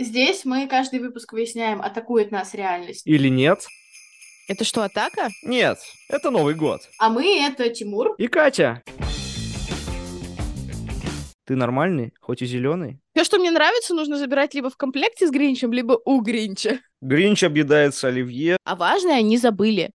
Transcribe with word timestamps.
Здесь 0.00 0.44
мы 0.44 0.68
каждый 0.68 1.00
выпуск 1.00 1.32
выясняем, 1.32 1.82
атакует 1.82 2.30
нас 2.30 2.54
реальность. 2.54 3.04
Или 3.04 3.28
нет? 3.28 3.66
Это 4.46 4.62
что, 4.62 4.84
атака? 4.84 5.28
Нет, 5.42 5.78
это 6.08 6.30
Новый 6.30 6.54
год. 6.54 6.82
А 7.00 7.08
мы— 7.08 7.40
это 7.44 7.68
Тимур. 7.68 8.14
И 8.16 8.28
Катя. 8.28 8.84
Ты 11.44 11.56
нормальный, 11.56 12.12
хоть 12.20 12.42
и 12.42 12.46
зеленый? 12.46 13.00
Все, 13.12 13.24
что 13.24 13.38
мне 13.38 13.50
нравится, 13.50 13.92
нужно 13.92 14.18
забирать 14.18 14.54
либо 14.54 14.70
в 14.70 14.76
комплекте 14.76 15.26
с 15.26 15.32
Гринчем, 15.32 15.72
либо 15.72 15.98
у 16.04 16.20
Гринча. 16.20 16.78
Гринч 17.00 17.42
объедается 17.42 18.06
оливье. 18.06 18.56
А 18.62 18.76
важное 18.76 19.16
они 19.16 19.36
забыли. 19.36 19.90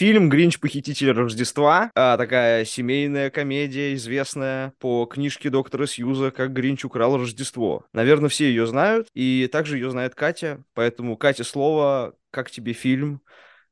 Фильм 0.00 0.30
«Гринч. 0.30 0.58
Похититель 0.60 1.10
Рождества». 1.12 1.90
А, 1.94 2.16
такая 2.16 2.64
семейная 2.64 3.28
комедия, 3.28 3.92
известная 3.92 4.72
по 4.78 5.04
книжке 5.04 5.50
доктора 5.50 5.84
Сьюза 5.84 6.30
«Как 6.30 6.54
Гринч 6.54 6.86
украл 6.86 7.18
Рождество». 7.18 7.84
Наверное, 7.92 8.30
все 8.30 8.46
ее 8.46 8.66
знают, 8.66 9.08
и 9.12 9.46
также 9.52 9.76
ее 9.76 9.90
знает 9.90 10.14
Катя. 10.14 10.64
Поэтому, 10.72 11.18
Катя, 11.18 11.44
слово 11.44 12.14
«Как 12.30 12.50
тебе 12.50 12.72
фильм?» 12.72 13.20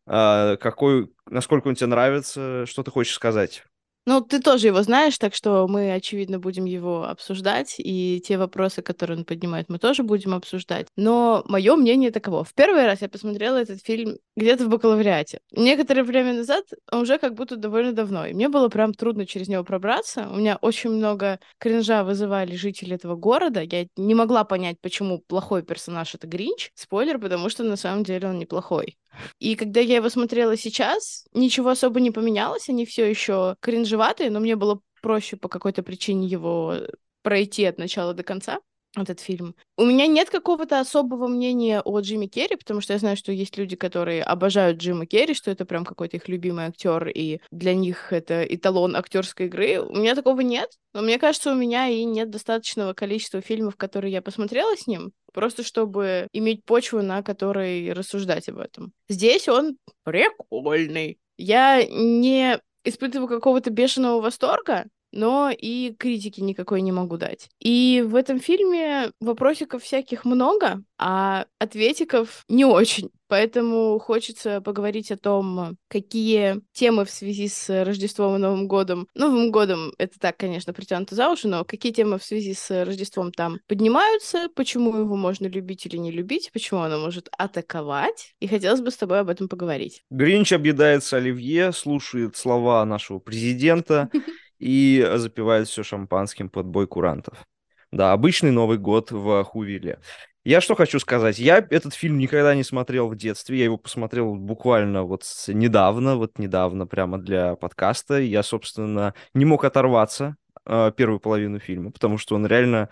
а, 0.04 0.56
какой, 0.56 1.10
насколько 1.24 1.68
он 1.68 1.76
тебе 1.76 1.86
нравится, 1.86 2.66
что 2.66 2.82
ты 2.82 2.90
хочешь 2.90 3.14
сказать? 3.14 3.64
Ну, 4.08 4.22
ты 4.22 4.40
тоже 4.40 4.68
его 4.68 4.82
знаешь, 4.82 5.18
так 5.18 5.34
что 5.34 5.68
мы, 5.68 5.92
очевидно, 5.92 6.38
будем 6.38 6.64
его 6.64 7.04
обсуждать, 7.04 7.74
и 7.76 8.22
те 8.26 8.38
вопросы, 8.38 8.80
которые 8.80 9.18
он 9.18 9.26
поднимает, 9.26 9.68
мы 9.68 9.78
тоже 9.78 10.02
будем 10.02 10.32
обсуждать. 10.32 10.86
Но 10.96 11.42
мое 11.44 11.76
мнение 11.76 12.10
таково. 12.10 12.42
В 12.42 12.54
первый 12.54 12.86
раз 12.86 13.02
я 13.02 13.10
посмотрела 13.10 13.58
этот 13.58 13.84
фильм 13.84 14.16
где-то 14.34 14.64
в 14.64 14.70
бакалавриате. 14.70 15.40
Некоторое 15.52 16.04
время 16.04 16.32
назад, 16.32 16.64
уже 16.90 17.18
как 17.18 17.34
будто 17.34 17.56
довольно 17.56 17.92
давно, 17.92 18.24
и 18.24 18.32
мне 18.32 18.48
было 18.48 18.70
прям 18.70 18.94
трудно 18.94 19.26
через 19.26 19.48
него 19.48 19.62
пробраться. 19.62 20.26
У 20.32 20.36
меня 20.36 20.56
очень 20.62 20.88
много 20.88 21.38
кринжа 21.58 22.02
вызывали 22.02 22.56
жители 22.56 22.94
этого 22.94 23.14
города. 23.14 23.60
Я 23.60 23.88
не 23.98 24.14
могла 24.14 24.44
понять, 24.44 24.80
почему 24.80 25.18
плохой 25.18 25.62
персонаж— 25.62 26.14
это 26.14 26.26
Гринч. 26.26 26.70
Спойлер, 26.74 27.18
потому 27.18 27.50
что 27.50 27.62
на 27.62 27.76
самом 27.76 28.04
деле 28.04 28.28
он 28.28 28.38
неплохой. 28.38 28.96
И 29.38 29.54
когда 29.56 29.80
я 29.80 29.96
его 29.96 30.08
смотрела 30.08 30.56
сейчас, 30.56 31.24
ничего 31.32 31.70
особо 31.70 32.00
не 32.00 32.10
поменялось, 32.10 32.68
они 32.68 32.86
все 32.86 33.08
еще 33.08 33.56
кринжеватые, 33.60 34.30
но 34.30 34.40
мне 34.40 34.56
было 34.56 34.80
проще 35.02 35.36
по 35.36 35.48
какой-то 35.48 35.82
причине 35.82 36.26
его 36.26 36.74
пройти 37.22 37.64
от 37.64 37.78
начала 37.78 38.14
до 38.14 38.22
конца 38.22 38.60
этот 38.96 39.20
фильм. 39.20 39.54
У 39.76 39.84
меня 39.84 40.06
нет 40.06 40.30
какого-то 40.30 40.80
особого 40.80 41.28
мнения 41.28 41.80
о 41.80 42.00
Джимми 42.00 42.26
Керри, 42.26 42.56
потому 42.56 42.80
что 42.80 42.94
я 42.94 42.98
знаю, 42.98 43.16
что 43.16 43.32
есть 43.32 43.56
люди, 43.56 43.76
которые 43.76 44.22
обожают 44.22 44.78
Джима 44.78 45.06
Керри, 45.06 45.34
что 45.34 45.50
это 45.50 45.64
прям 45.64 45.84
какой-то 45.84 46.16
их 46.16 46.28
любимый 46.28 46.66
актер, 46.66 47.08
и 47.08 47.40
для 47.50 47.74
них 47.74 48.12
это 48.12 48.42
эталон 48.42 48.96
актерской 48.96 49.46
игры. 49.46 49.80
У 49.80 49.96
меня 49.96 50.14
такого 50.14 50.40
нет, 50.40 50.70
но 50.94 51.02
мне 51.02 51.18
кажется, 51.18 51.52
у 51.52 51.54
меня 51.54 51.88
и 51.88 52.04
нет 52.04 52.30
достаточного 52.30 52.94
количества 52.94 53.40
фильмов, 53.40 53.76
которые 53.76 54.12
я 54.12 54.22
посмотрела 54.22 54.74
с 54.76 54.86
ним, 54.86 55.12
просто 55.38 55.62
чтобы 55.62 56.26
иметь 56.32 56.64
почву, 56.64 57.00
на 57.00 57.22
которой 57.22 57.92
рассуждать 57.92 58.48
об 58.48 58.58
этом. 58.58 58.92
Здесь 59.08 59.46
он 59.46 59.76
прикольный. 60.02 61.20
Я 61.36 61.84
не 61.86 62.58
испытываю 62.82 63.28
какого-то 63.28 63.70
бешеного 63.70 64.20
восторга, 64.20 64.86
но 65.18 65.50
и 65.50 65.94
критики 65.98 66.40
никакой 66.40 66.80
не 66.80 66.92
могу 66.92 67.16
дать. 67.16 67.48
И 67.58 68.04
в 68.06 68.14
этом 68.14 68.38
фильме 68.38 69.10
вопросиков 69.20 69.82
всяких 69.82 70.24
много, 70.24 70.82
а 70.96 71.46
ответиков 71.58 72.44
не 72.48 72.64
очень. 72.64 73.10
Поэтому 73.28 73.98
хочется 73.98 74.62
поговорить 74.62 75.12
о 75.12 75.18
том, 75.18 75.76
какие 75.88 76.62
темы 76.72 77.04
в 77.04 77.10
связи 77.10 77.46
с 77.48 77.84
Рождеством 77.84 78.36
и 78.36 78.38
Новым 78.38 78.66
годом, 78.66 79.06
Новым 79.14 79.50
годом 79.50 79.92
это 79.98 80.18
так, 80.18 80.38
конечно, 80.38 80.72
притянуто 80.72 81.14
за 81.14 81.28
уши, 81.28 81.46
но 81.46 81.64
какие 81.64 81.92
темы 81.92 82.18
в 82.18 82.24
связи 82.24 82.54
с 82.54 82.84
Рождеством 82.84 83.32
там 83.32 83.58
поднимаются, 83.66 84.48
почему 84.54 84.96
его 84.96 85.14
можно 85.14 85.46
любить 85.46 85.84
или 85.84 85.98
не 85.98 86.10
любить, 86.10 86.50
почему 86.54 86.80
оно 86.80 86.98
может 86.98 87.28
атаковать, 87.36 88.34
и 88.40 88.48
хотелось 88.48 88.80
бы 88.80 88.90
с 88.90 88.96
тобой 88.96 89.20
об 89.20 89.28
этом 89.28 89.48
поговорить. 89.48 90.02
Гринч 90.10 90.54
объедается 90.54 91.18
оливье, 91.18 91.72
слушает 91.72 92.34
слова 92.34 92.82
нашего 92.86 93.18
президента, 93.18 94.10
и 94.58 95.06
запивает 95.16 95.68
все 95.68 95.82
шампанским 95.82 96.48
под 96.48 96.66
бой 96.66 96.86
курантов. 96.86 97.46
Да, 97.90 98.12
обычный 98.12 98.50
Новый 98.50 98.78
год 98.78 99.10
в 99.10 99.44
Хувиле. 99.44 100.00
Я 100.44 100.60
что 100.60 100.74
хочу 100.74 100.98
сказать. 100.98 101.38
Я 101.38 101.58
этот 101.58 101.94
фильм 101.94 102.18
никогда 102.18 102.54
не 102.54 102.64
смотрел 102.64 103.08
в 103.08 103.16
детстве. 103.16 103.58
Я 103.58 103.64
его 103.64 103.76
посмотрел 103.76 104.34
буквально 104.34 105.02
вот 105.02 105.24
недавно, 105.48 106.16
вот 106.16 106.38
недавно 106.38 106.86
прямо 106.86 107.18
для 107.18 107.54
подкаста. 107.56 108.18
Я, 108.18 108.42
собственно, 108.42 109.14
не 109.34 109.44
мог 109.44 109.64
оторваться 109.64 110.36
э, 110.64 110.92
первую 110.96 111.20
половину 111.20 111.58
фильма, 111.58 111.90
потому 111.90 112.18
что 112.18 112.34
он 112.34 112.46
реально 112.46 112.88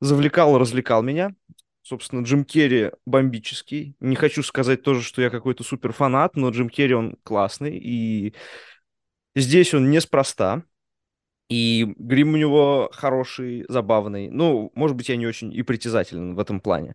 завлекал, 0.00 0.58
развлекал 0.58 1.02
меня. 1.02 1.34
Собственно, 1.82 2.22
Джим 2.22 2.44
Керри 2.44 2.92
бомбический. 3.04 3.96
Не 3.98 4.14
хочу 4.14 4.44
сказать 4.44 4.82
тоже, 4.82 5.02
что 5.02 5.22
я 5.22 5.30
какой-то 5.30 5.64
супер 5.64 5.92
фанат, 5.92 6.36
но 6.36 6.50
Джим 6.50 6.68
Керри, 6.68 6.94
он 6.94 7.16
классный. 7.24 7.76
И 7.76 8.34
здесь 9.34 9.74
он 9.74 9.90
неспроста. 9.90 10.62
И 11.52 11.84
грим 11.98 12.32
у 12.32 12.38
него 12.38 12.90
хороший, 12.94 13.66
забавный. 13.68 14.30
Ну, 14.30 14.72
может 14.74 14.96
быть, 14.96 15.10
я 15.10 15.16
не 15.16 15.26
очень 15.26 15.52
и 15.52 15.60
притязателен 15.60 16.34
в 16.34 16.40
этом 16.40 16.60
плане. 16.60 16.94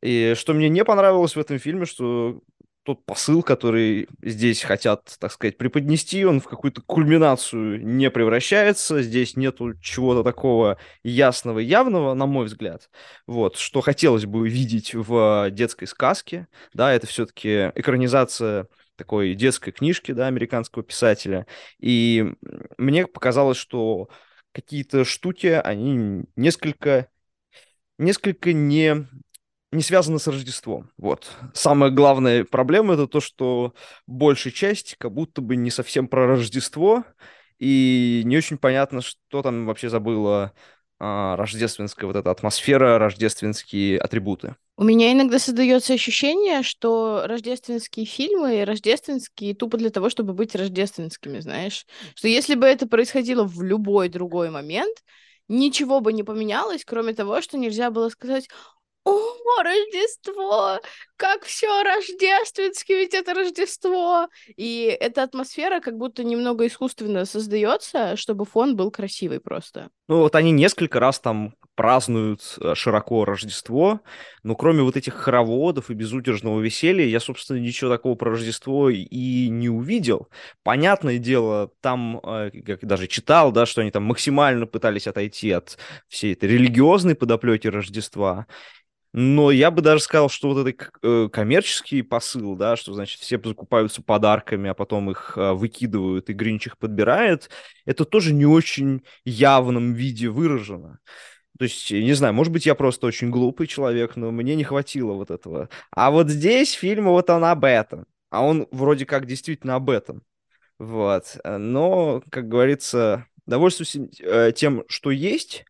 И 0.00 0.34
что 0.36 0.54
мне 0.54 0.68
не 0.68 0.84
понравилось 0.84 1.34
в 1.34 1.40
этом 1.40 1.58
фильме, 1.58 1.86
что 1.86 2.40
тот 2.84 3.04
посыл, 3.04 3.42
который 3.42 4.06
здесь 4.22 4.62
хотят, 4.62 5.16
так 5.18 5.32
сказать, 5.32 5.58
преподнести, 5.58 6.24
он 6.24 6.40
в 6.40 6.44
какую-то 6.44 6.82
кульминацию 6.82 7.84
не 7.84 8.08
превращается. 8.08 9.02
Здесь 9.02 9.34
нету 9.36 9.74
чего-то 9.80 10.22
такого 10.22 10.78
ясного 11.02 11.58
явного, 11.58 12.14
на 12.14 12.26
мой 12.26 12.46
взгляд. 12.46 12.88
Вот, 13.26 13.56
что 13.56 13.80
хотелось 13.80 14.24
бы 14.24 14.48
видеть 14.48 14.94
в 14.94 15.50
детской 15.50 15.86
сказке. 15.86 16.46
Да, 16.74 16.92
это 16.92 17.08
все-таки 17.08 17.72
экранизация 17.74 18.68
такой 18.96 19.34
детской 19.34 19.72
книжки, 19.72 20.12
да, 20.12 20.26
американского 20.26 20.82
писателя. 20.82 21.46
И 21.78 22.32
мне 22.78 23.06
показалось, 23.06 23.56
что 23.58 24.08
какие-то 24.52 25.04
штуки, 25.04 25.48
они 25.48 26.24
несколько, 26.34 27.08
несколько 27.98 28.52
не, 28.52 29.06
не 29.70 29.82
связаны 29.82 30.18
с 30.18 30.26
Рождеством. 30.26 30.90
Вот. 30.96 31.30
Самая 31.52 31.90
главная 31.90 32.44
проблема 32.44 32.94
это 32.94 33.06
то, 33.06 33.20
что 33.20 33.74
большая 34.06 34.52
часть 34.52 34.96
как 34.98 35.12
будто 35.12 35.42
бы 35.42 35.56
не 35.56 35.70
совсем 35.70 36.08
про 36.08 36.26
Рождество, 36.26 37.04
и 37.58 38.22
не 38.24 38.36
очень 38.36 38.58
понятно, 38.58 39.00
что 39.00 39.42
там 39.42 39.66
вообще 39.66 39.88
забыла 39.88 40.52
рождественская 40.98 42.06
вот 42.06 42.16
эта 42.16 42.30
атмосфера, 42.30 42.98
рождественские 42.98 43.98
атрибуты. 43.98 44.56
У 44.78 44.84
меня 44.84 45.12
иногда 45.12 45.38
создается 45.38 45.94
ощущение, 45.94 46.62
что 46.62 47.22
рождественские 47.26 48.04
фильмы 48.04 48.64
рождественские 48.64 49.54
тупо 49.54 49.78
для 49.78 49.90
того, 49.90 50.10
чтобы 50.10 50.34
быть 50.34 50.54
рождественскими, 50.54 51.40
знаешь. 51.40 51.86
Что 52.14 52.28
если 52.28 52.54
бы 52.54 52.66
это 52.66 52.86
происходило 52.86 53.44
в 53.44 53.62
любой 53.62 54.08
другой 54.08 54.50
момент, 54.50 54.98
ничего 55.48 56.00
бы 56.00 56.12
не 56.12 56.22
поменялось, 56.22 56.84
кроме 56.84 57.14
того, 57.14 57.40
что 57.40 57.56
нельзя 57.56 57.90
было 57.90 58.10
сказать, 58.10 58.48
о, 59.04 59.62
Рождество! 59.62 60.80
Как 61.16 61.44
все 61.44 61.82
рождественски, 61.82 62.92
ведь 62.92 63.14
это 63.14 63.32
Рождество! 63.32 64.28
И 64.56 64.96
эта 65.00 65.22
атмосфера 65.22 65.80
как 65.80 65.96
будто 65.96 66.24
немного 66.24 66.66
искусственно 66.66 67.24
создается, 67.24 68.16
чтобы 68.16 68.44
фон 68.44 68.76
был 68.76 68.90
красивый 68.90 69.40
просто. 69.40 69.88
Ну 70.08 70.20
вот 70.20 70.34
они 70.34 70.50
несколько 70.50 71.00
раз 71.00 71.18
там 71.18 71.54
празднуют 71.74 72.58
э, 72.60 72.74
широко 72.74 73.24
Рождество, 73.24 74.00
но 74.42 74.54
кроме 74.56 74.82
вот 74.82 74.96
этих 74.96 75.14
хороводов 75.14 75.90
и 75.90 75.94
безудержного 75.94 76.60
веселья, 76.60 77.06
я, 77.06 77.20
собственно, 77.20 77.58
ничего 77.58 77.90
такого 77.90 78.14
про 78.14 78.30
Рождество 78.30 78.90
и 78.90 79.48
не 79.48 79.68
увидел. 79.68 80.28
Понятное 80.62 81.18
дело, 81.18 81.70
там, 81.80 82.20
э, 82.24 82.50
как 82.64 82.84
даже 82.84 83.06
читал, 83.06 83.52
да, 83.52 83.66
что 83.66 83.82
они 83.82 83.90
там 83.90 84.04
максимально 84.04 84.66
пытались 84.66 85.06
отойти 85.06 85.50
от 85.50 85.78
всей 86.08 86.32
этой 86.32 86.48
религиозной 86.48 87.14
подоплеки 87.14 87.68
Рождества, 87.68 88.46
но 89.18 89.50
я 89.50 89.70
бы 89.70 89.80
даже 89.80 90.02
сказал, 90.02 90.28
что 90.28 90.52
вот 90.52 90.66
этот 90.66 90.90
э, 91.02 91.30
коммерческий 91.32 92.02
посыл, 92.02 92.54
да, 92.54 92.76
что, 92.76 92.92
значит, 92.92 93.18
все 93.22 93.40
закупаются 93.42 94.02
подарками, 94.02 94.68
а 94.68 94.74
потом 94.74 95.10
их 95.10 95.32
э, 95.38 95.52
выкидывают, 95.54 96.28
и 96.28 96.34
Гринч 96.34 96.66
их 96.66 96.76
подбирает, 96.76 97.48
это 97.86 98.04
тоже 98.04 98.34
не 98.34 98.44
очень 98.44 99.04
явном 99.24 99.94
виде 99.94 100.28
выражено. 100.28 100.98
То 101.58 101.64
есть, 101.64 101.90
не 101.90 102.12
знаю, 102.12 102.34
может 102.34 102.52
быть, 102.52 102.66
я 102.66 102.74
просто 102.74 103.06
очень 103.06 103.30
глупый 103.30 103.66
человек, 103.66 104.16
но 104.16 104.30
мне 104.30 104.54
не 104.54 104.64
хватило 104.64 105.14
вот 105.14 105.30
этого. 105.30 105.70
А 105.92 106.10
вот 106.10 106.28
здесь 106.28 106.72
фильм, 106.72 107.06
вот 107.06 107.30
он 107.30 107.42
об 107.46 107.64
этом. 107.64 108.04
А 108.28 108.44
он 108.44 108.68
вроде 108.70 109.06
как 109.06 109.24
действительно 109.24 109.76
об 109.76 109.88
этом. 109.88 110.24
Вот. 110.78 111.38
Но, 111.42 112.22
как 112.30 112.48
говорится, 112.48 113.24
довольствуюсь 113.46 113.96
э, 114.20 114.52
тем, 114.54 114.84
что 114.88 115.10
есть. 115.10 115.64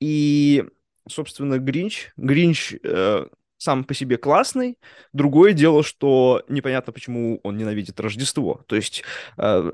И 0.00 0.64
собственно, 1.08 1.58
Гринч. 1.58 2.12
Гринч 2.16 2.74
э, 2.82 3.26
сам 3.58 3.84
по 3.84 3.94
себе 3.94 4.16
классный. 4.18 4.78
Другое 5.12 5.52
дело, 5.52 5.82
что 5.82 6.42
непонятно, 6.48 6.92
почему 6.92 7.40
он 7.42 7.56
ненавидит 7.56 7.98
Рождество. 8.00 8.62
То 8.66 8.76
есть 8.76 9.02
э, 9.38 9.70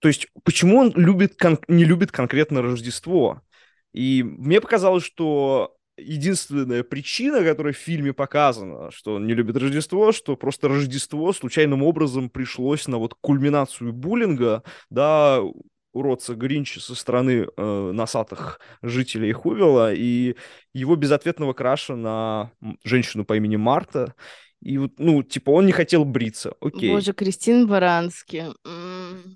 То 0.00 0.08
есть 0.08 0.28
почему 0.44 0.78
он 0.78 0.92
любит 0.94 1.36
кон- 1.36 1.58
не 1.68 1.84
любит 1.84 2.12
конкретно 2.12 2.62
Рождество? 2.62 3.42
И 3.92 4.22
мне 4.22 4.60
показалось, 4.60 5.04
что 5.04 5.76
единственная 5.96 6.82
причина, 6.82 7.42
которая 7.42 7.72
в 7.72 7.78
фильме 7.78 8.12
показана, 8.12 8.90
что 8.90 9.14
он 9.14 9.26
не 9.26 9.34
любит 9.34 9.56
Рождество, 9.56 10.12
что 10.12 10.36
просто 10.36 10.68
Рождество 10.68 11.32
случайным 11.32 11.82
образом 11.82 12.28
пришлось 12.28 12.86
на 12.88 12.98
вот 12.98 13.14
кульминацию 13.14 13.92
буллинга, 13.94 14.62
да, 14.90 15.40
уродца 15.96 16.34
Гринча 16.34 16.80
со 16.80 16.94
стороны 16.94 17.46
э, 17.56 17.90
носатых 17.92 18.60
жителей 18.82 19.32
Хувела 19.32 19.92
и 19.92 20.36
его 20.74 20.96
безответного 20.96 21.52
краша 21.52 21.96
на 21.96 22.52
женщину 22.84 23.24
по 23.24 23.36
имени 23.36 23.56
Марта. 23.56 24.14
И 24.62 24.78
вот, 24.78 24.92
ну, 24.98 25.22
типа, 25.22 25.50
он 25.50 25.66
не 25.66 25.72
хотел 25.72 26.04
бриться, 26.04 26.54
окей. 26.60 26.90
Боже, 26.90 27.12
Кристин 27.12 27.66
Барански. 27.66 28.46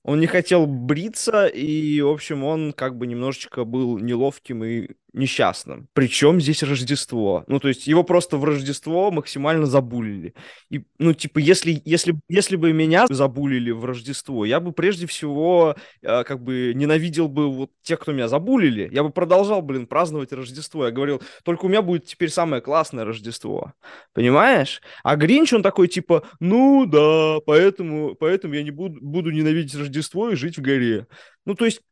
Он 0.03 0.19
не 0.19 0.27
хотел 0.27 0.67
бриться, 0.67 1.47
и, 1.47 2.01
в 2.01 2.09
общем, 2.09 2.43
он 2.43 2.73
как 2.73 2.97
бы 2.97 3.07
немножечко 3.07 3.65
был 3.65 3.99
неловким 3.99 4.65
и 4.65 4.89
несчастным. 5.13 5.89
Причем 5.93 6.41
здесь 6.41 6.63
Рождество? 6.63 7.45
Ну, 7.47 7.61
то 7.61 7.69
есть 7.69 7.87
его 7.87 8.05
просто 8.05 8.37
в 8.37 8.45
Рождество 8.45 9.11
максимально 9.11 9.67
забулили. 9.67 10.35
И, 10.71 10.85
ну, 10.99 11.15
типа, 11.15 11.39
если, 11.39 11.81
если, 11.85 12.15
если 12.29 12.57
бы 12.57 12.73
меня 12.73 13.07
забулили 13.09 13.71
в 13.71 13.85
Рождество, 13.85 14.45
я 14.45 14.61
бы 14.61 14.73
прежде 14.73 15.07
всего 15.07 15.77
э, 16.03 16.25
как 16.25 16.43
бы 16.43 16.73
ненавидел 16.75 17.29
бы 17.29 17.51
вот 17.51 17.71
тех, 17.83 18.01
кто 18.01 18.13
меня 18.13 18.29
забулили. 18.29 18.89
Я 18.93 19.03
бы 19.03 19.11
продолжал, 19.11 19.63
блин, 19.63 19.87
праздновать 19.87 20.33
Рождество. 20.33 20.87
Я 20.87 20.93
говорил, 20.93 21.23
только 21.45 21.67
у 21.67 21.69
меня 21.69 21.83
будет 21.83 22.07
теперь 22.07 22.31
самое 22.31 22.63
классное 22.63 23.05
Рождество. 23.05 23.73
Понимаешь? 24.13 24.81
А 25.03 25.17
Гринч, 25.17 25.53
он 25.53 25.63
такой, 25.63 25.89
типа, 25.89 26.25
ну 26.39 26.87
да, 26.87 27.41
поэтому, 27.47 28.15
поэтому 28.15 28.55
я 28.55 28.63
не 28.63 28.71
буду, 28.71 28.99
буду 29.01 29.31
ненавидеть 29.31 29.75
Рождество 29.75 30.31
и 30.31 30.37
жить 30.37 30.59
в 30.59 30.63
горе. 30.63 31.07
Ну, 31.45 31.55
то 31.55 31.65
есть, 31.65 31.83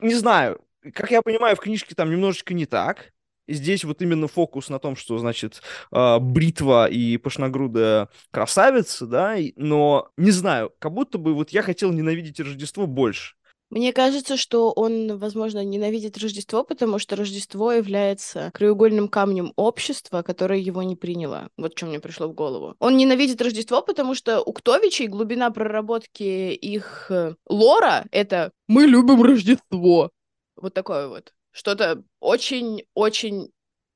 не 0.00 0.14
знаю, 0.14 0.60
как 0.92 1.10
я 1.10 1.22
понимаю, 1.22 1.56
в 1.56 1.60
книжке 1.60 1.94
там 1.94 2.10
немножечко 2.10 2.54
не 2.54 2.66
так. 2.66 3.12
Здесь 3.46 3.84
вот 3.84 4.00
именно 4.00 4.26
фокус 4.26 4.70
на 4.70 4.78
том, 4.78 4.96
что, 4.96 5.18
значит, 5.18 5.60
э, 5.92 6.18
бритва 6.18 6.88
и 6.88 7.18
пышногрудая 7.18 8.08
красавица, 8.30 9.06
да, 9.06 9.36
но 9.56 10.08
не 10.16 10.30
знаю, 10.30 10.72
как 10.78 10.92
будто 10.92 11.18
бы 11.18 11.34
вот 11.34 11.50
я 11.50 11.62
хотел 11.62 11.92
ненавидеть 11.92 12.40
Рождество 12.40 12.86
больше. 12.86 13.34
Мне 13.70 13.92
кажется, 13.92 14.36
что 14.36 14.70
он, 14.70 15.18
возможно, 15.18 15.64
ненавидит 15.64 16.16
Рождество, 16.18 16.62
потому 16.62 16.98
что 16.98 17.16
Рождество 17.16 17.72
является 17.72 18.50
краеугольным 18.54 19.08
камнем 19.08 19.52
общества, 19.56 20.22
которое 20.22 20.60
его 20.60 20.82
не 20.82 20.96
приняло. 20.96 21.48
Вот 21.56 21.76
что 21.76 21.86
мне 21.86 21.98
пришло 21.98 22.28
в 22.28 22.34
голову. 22.34 22.76
Он 22.78 22.96
ненавидит 22.96 23.42
Рождество, 23.42 23.82
потому 23.82 24.14
что 24.14 24.40
у 24.40 24.52
Ктовичей 24.52 25.08
глубина 25.08 25.50
проработки 25.50 26.52
их 26.52 27.06
э, 27.10 27.34
лора— 27.48 28.04
это 28.12 28.52
«мы 28.68 28.84
любим 28.84 29.22
Рождество». 29.22 30.10
Вот 30.56 30.74
такое 30.74 31.08
вот. 31.08 31.34
Что-то 31.52 32.02
очень-очень 32.20 33.52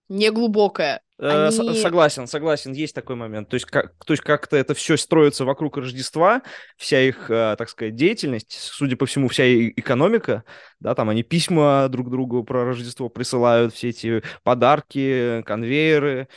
неглубокое. 0.08 1.02
Э, 1.19 1.49
Они... 1.49 1.75
Согласен, 1.78 2.26
согласен, 2.26 2.72
есть 2.72 2.94
такой 2.94 3.16
момент. 3.16 3.49
То 3.49 3.55
есть, 3.55 3.66
как, 3.66 3.93
то 4.05 4.12
есть 4.12 4.22
как-то 4.22 4.56
это 4.56 4.75
все 4.75 4.96
строится 4.96 5.44
вокруг 5.44 5.76
Рождества, 5.76 6.43
вся 6.76 7.00
их, 7.00 7.31
э, 7.31 7.56
так 7.58 7.69
сказать, 7.69 7.96
деятельность, 7.96 8.52
судя 8.52 8.96
по 8.96 9.06
всему, 9.06 9.28
вся 9.28 9.44
экономика, 9.70 10.44
да, 10.81 10.94
там 10.94 11.08
они 11.08 11.22
письма 11.22 11.88
друг 11.90 12.10
другу 12.10 12.44
про 12.44 12.64
Рождество 12.64 13.08
присылают, 13.08 13.75
все 13.75 13.88
эти 13.88 14.22
подарки, 14.44 15.43
конвейеры. 15.43 16.28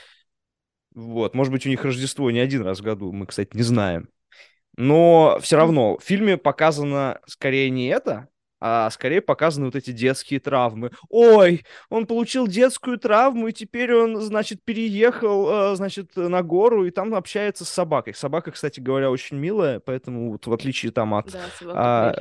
Вот, 0.94 1.35
может 1.35 1.53
быть, 1.53 1.65
у 1.65 1.69
них 1.69 1.83
Рождество 1.85 2.31
не 2.31 2.39
один 2.39 2.63
раз 2.63 2.79
в 2.79 2.83
году, 2.83 3.12
мы, 3.12 3.27
кстати, 3.27 3.56
не 3.56 3.63
знаем. 3.63 4.09
Но 4.77 5.38
все 5.41 5.57
равно 5.57 5.97
в 5.97 6.03
фильме 6.03 6.38
показано 6.38 7.19
скорее 7.27 7.69
не 7.69 7.88
это, 7.88 8.27
а 8.62 8.90
скорее 8.92 9.22
показаны 9.22 9.66
вот 9.66 9.75
эти 9.75 9.92
детские 9.92 10.40
травмы. 10.40 10.92
Ой, 11.10 11.66
он 11.90 12.06
получил 12.06 12.48
детскую 12.48 13.00
травму, 13.00 13.48
и 13.48 13.52
теперь 13.52 13.94
он, 13.94 14.22
значит, 14.22 14.63
переехал, 14.63 15.74
э, 15.74 15.75
значит, 15.75 16.16
на 16.16 16.44
гору, 16.44 16.86
и 16.86 16.92
там 16.92 17.13
общается 17.16 17.66
с 17.66 17.69
собакой. 17.69 18.13
Собака, 18.13 18.52
кстати 18.52 18.80
говоря, 18.80 19.10
очень 19.10 19.38
милая, 19.38 19.80
поэтому 19.80 20.31
вот 20.31 20.46
в 20.46 20.54
отличие 20.54 20.92
там 20.92 21.16
от, 21.16 21.31
да, 21.31 21.40
а, 21.68 22.13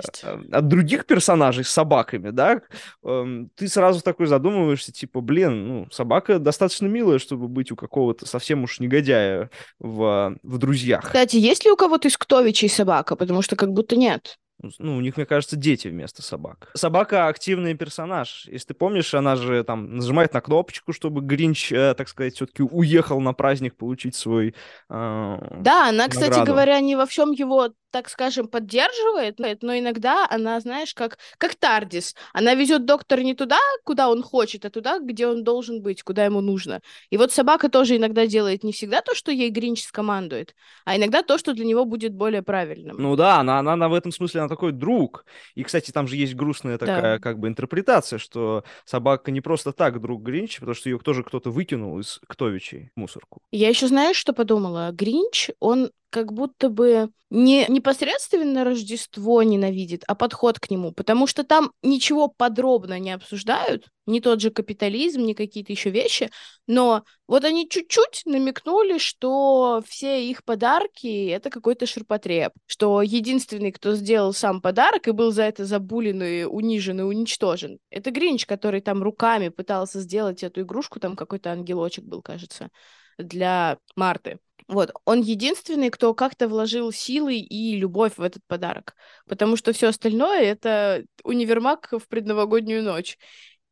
от 0.51 0.69
других 0.69 1.05
персонажей 1.05 1.65
с 1.65 1.71
собаками, 1.71 2.31
да, 2.31 2.63
эм, 3.05 3.51
ты 3.55 3.69
сразу 3.69 4.01
такой 4.01 4.27
задумываешься, 4.27 4.93
типа, 4.93 5.21
блин, 5.21 5.69
ну, 5.69 5.89
собака 5.91 6.39
достаточно 6.39 6.87
милая, 6.87 7.19
чтобы 7.19 7.49
быть 7.49 7.71
у 7.71 7.77
какого-то 7.77 8.25
совсем 8.27 8.65
уж 8.65 8.81
негодяя 8.81 9.51
в, 9.79 10.37
в 10.43 10.59
друзьях. 10.59 11.05
Кстати, 11.05 11.37
есть 11.37 11.65
ли 11.65 11.71
у 11.71 11.77
кого-то 11.77 12.09
из 12.09 12.17
Ктовичей 12.17 12.71
собака? 12.71 13.15
Потому 13.15 13.43
что 13.43 13.57
как 13.57 13.73
будто 13.73 13.97
нет. 13.97 14.39
Ну, 14.79 14.97
у 14.97 15.01
них, 15.01 15.17
мне 15.17 15.27
кажется, 15.27 15.57
дети 15.57 15.89
вместо 15.89 16.23
собак. 16.23 16.71
Собака 16.75 17.29
активный 17.29 17.75
персонаж. 17.75 18.47
Если 18.47 18.69
ты 18.69 18.75
помнишь, 18.75 19.15
она 19.15 19.37
же 19.37 19.65
там 19.65 19.97
нажимает 19.97 20.35
на 20.35 20.41
кнопочку, 20.41 20.93
чтобы 20.93 21.23
Гринч, 21.23 21.73
э, 21.73 21.95
так 21.95 22.09
сказать, 22.09 22.35
все-таки 22.35 22.63
уехал 22.63 23.21
на 23.21 23.33
праздник 23.33 23.77
получить 23.77 24.15
свой. 24.15 24.55
Э, 24.89 25.39
да, 25.61 25.89
она, 25.89 26.05
награду. 26.05 26.11
кстати 26.11 26.45
говоря, 26.45 26.81
не 26.81 26.97
во 26.97 27.07
всем 27.07 27.31
его 27.31 27.71
так 27.91 28.09
скажем, 28.09 28.49
поддерживает, 28.49 29.39
но 29.39 29.77
иногда 29.77 30.27
она, 30.29 30.61
знаешь, 30.61 30.95
как, 30.95 31.19
как 31.39 31.55
Тардис. 31.55 32.15
Она 32.33 32.55
везет 32.55 32.85
доктора 32.85 33.21
не 33.21 33.35
туда, 33.35 33.59
куда 33.85 34.09
он 34.09 34.23
хочет, 34.23 34.65
а 34.65 34.71
туда, 34.71 34.99
где 34.99 35.27
он 35.27 35.45
должен 35.45 35.83
быть, 35.83 36.03
куда 36.03 36.25
ему 36.25 36.41
нужно. 36.41 36.81
И 37.11 37.17
вот 37.17 37.33
собака 37.33 37.69
тоже 37.69 37.97
иногда 37.97 38.27
делает 38.27 38.65
не 38.65 38.73
всегда 38.73 39.01
то, 39.01 39.15
что 39.15 39.33
ей 39.33 39.51
Гринч 39.51 39.83
скомандует, 39.83 40.55
а 40.85 40.97
иногда 40.97 41.23
то, 41.23 41.39
что 41.39 41.53
для 41.53 41.65
него 41.65 41.85
будет 41.85 42.15
более 42.15 42.43
правильным. 42.43 42.97
Ну 42.99 43.17
да, 43.17 43.41
она, 43.41 43.59
она, 43.59 43.73
она 43.73 43.89
в 43.89 43.95
этом 43.95 44.13
смысле, 44.13 44.41
она 44.41 44.49
такой 44.49 44.73
друг. 44.73 45.25
И, 45.55 45.63
кстати, 45.63 45.91
там 45.91 46.07
же 46.07 46.17
есть 46.17 46.35
грустная 46.35 46.79
такая, 46.79 47.17
да. 47.17 47.19
как 47.19 47.39
бы, 47.39 47.49
интерпретация, 47.49 48.19
что 48.19 48.65
собака 48.85 49.31
не 49.31 49.41
просто 49.41 49.73
так 49.73 50.01
друг 50.01 50.23
Гринч, 50.23 50.61
потому 50.61 50.75
что 50.75 50.89
ее 50.89 50.99
тоже 50.99 51.23
кто-то 51.23 51.51
выкинул 51.51 51.99
из 51.99 52.21
Ктовичей 52.27 52.91
мусорку. 52.95 53.41
Я 53.51 53.69
еще 53.69 53.89
знаешь, 53.89 54.17
что 54.17 54.33
подумала? 54.33 54.91
Гринч, 54.93 55.51
он 55.59 55.91
как 56.11 56.33
будто 56.33 56.69
бы 56.69 57.11
не 57.31 57.65
непосредственно 57.69 58.65
Рождество 58.65 59.43
ненавидит, 59.45 60.03
а 60.09 60.17
подход 60.17 60.59
к 60.59 60.69
нему, 60.69 60.93
потому 60.93 61.29
что 61.29 61.45
там 61.45 61.71
ничего 61.83 62.27
подробно 62.27 62.99
не 62.99 63.13
обсуждают, 63.13 63.87
не 64.07 64.21
тот 64.21 64.41
же 64.41 64.51
капитализм, 64.51 65.23
ни 65.23 65.33
какие-то 65.33 65.73
еще 65.73 65.91
вещи, 65.91 66.31
но 66.67 67.05
вот 67.29 67.45
они 67.45 67.69
чуть-чуть 67.69 68.23
намекнули, 68.25 68.99
что 68.99 69.81
все 69.87 70.29
их 70.29 70.45
подарки— 70.45 71.29
это 71.31 71.51
какой-то 71.51 71.87
ширпотреб, 71.87 72.53
что 72.67 73.01
единственный, 73.01 73.71
кто 73.71 73.95
сделал 73.95 74.33
сам 74.33 74.61
подарок 74.61 75.07
и 75.07 75.13
был 75.13 75.31
за 75.31 75.45
это 75.45 75.65
забулен 75.65 76.23
и 76.25 76.43
унижен 76.43 76.99
и 76.99 77.05
уничтожен, 77.05 77.79
это 77.91 78.11
Гринч, 78.11 78.45
который 78.45 78.81
там 78.81 79.05
руками 79.05 79.51
пытался 79.51 80.01
сделать 80.01 80.43
эту 80.43 80.63
игрушку, 80.63 80.99
там 80.99 81.15
какой-то 81.15 81.53
ангелочек 81.53 82.05
был, 82.05 82.23
кажется, 82.23 82.71
для 83.19 83.79
Марты. 83.95 84.39
Вот, 84.71 84.93
он 85.05 85.21
единственный, 85.21 85.91
кто 85.91 86.15
как-то 86.15 86.47
вложил 86.47 86.93
силы 86.93 87.35
и 87.39 87.77
любовь 87.77 88.13
в 88.17 88.23
этот 88.23 88.45
подарок, 88.47 88.95
потому 89.27 89.57
что 89.57 89.73
все 89.73 89.89
остальное 89.89 90.43
это 90.43 91.05
универмаг 91.25 91.89
в 91.91 92.07
предновогоднюю 92.07 92.85
ночь. 92.85 93.19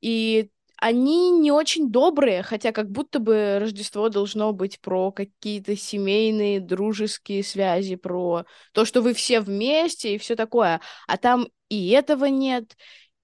И 0.01 0.51
они 0.77 1.31
не 1.31 1.53
очень 1.53 1.93
добрые, 1.93 2.43
хотя 2.43 2.73
как 2.73 2.91
будто 2.91 3.21
бы 3.21 3.59
Рождество 3.61 4.09
должно 4.09 4.53
быть 4.53 4.81
про 4.81 5.13
какие-то 5.13 5.77
семейные, 5.77 6.59
дружеские 6.59 7.45
связи, 7.45 7.95
про 7.95 8.45
то, 8.73 8.85
что 8.85 9.01
вы 9.01 9.15
все 9.15 9.41
вместе 9.41 10.17
и 10.17 10.19
все 10.19 10.35
такое. 10.35 10.81
А 11.07 11.17
там 11.17 11.47
и 11.69 11.91
этого 11.91 12.25
нет. 12.25 12.77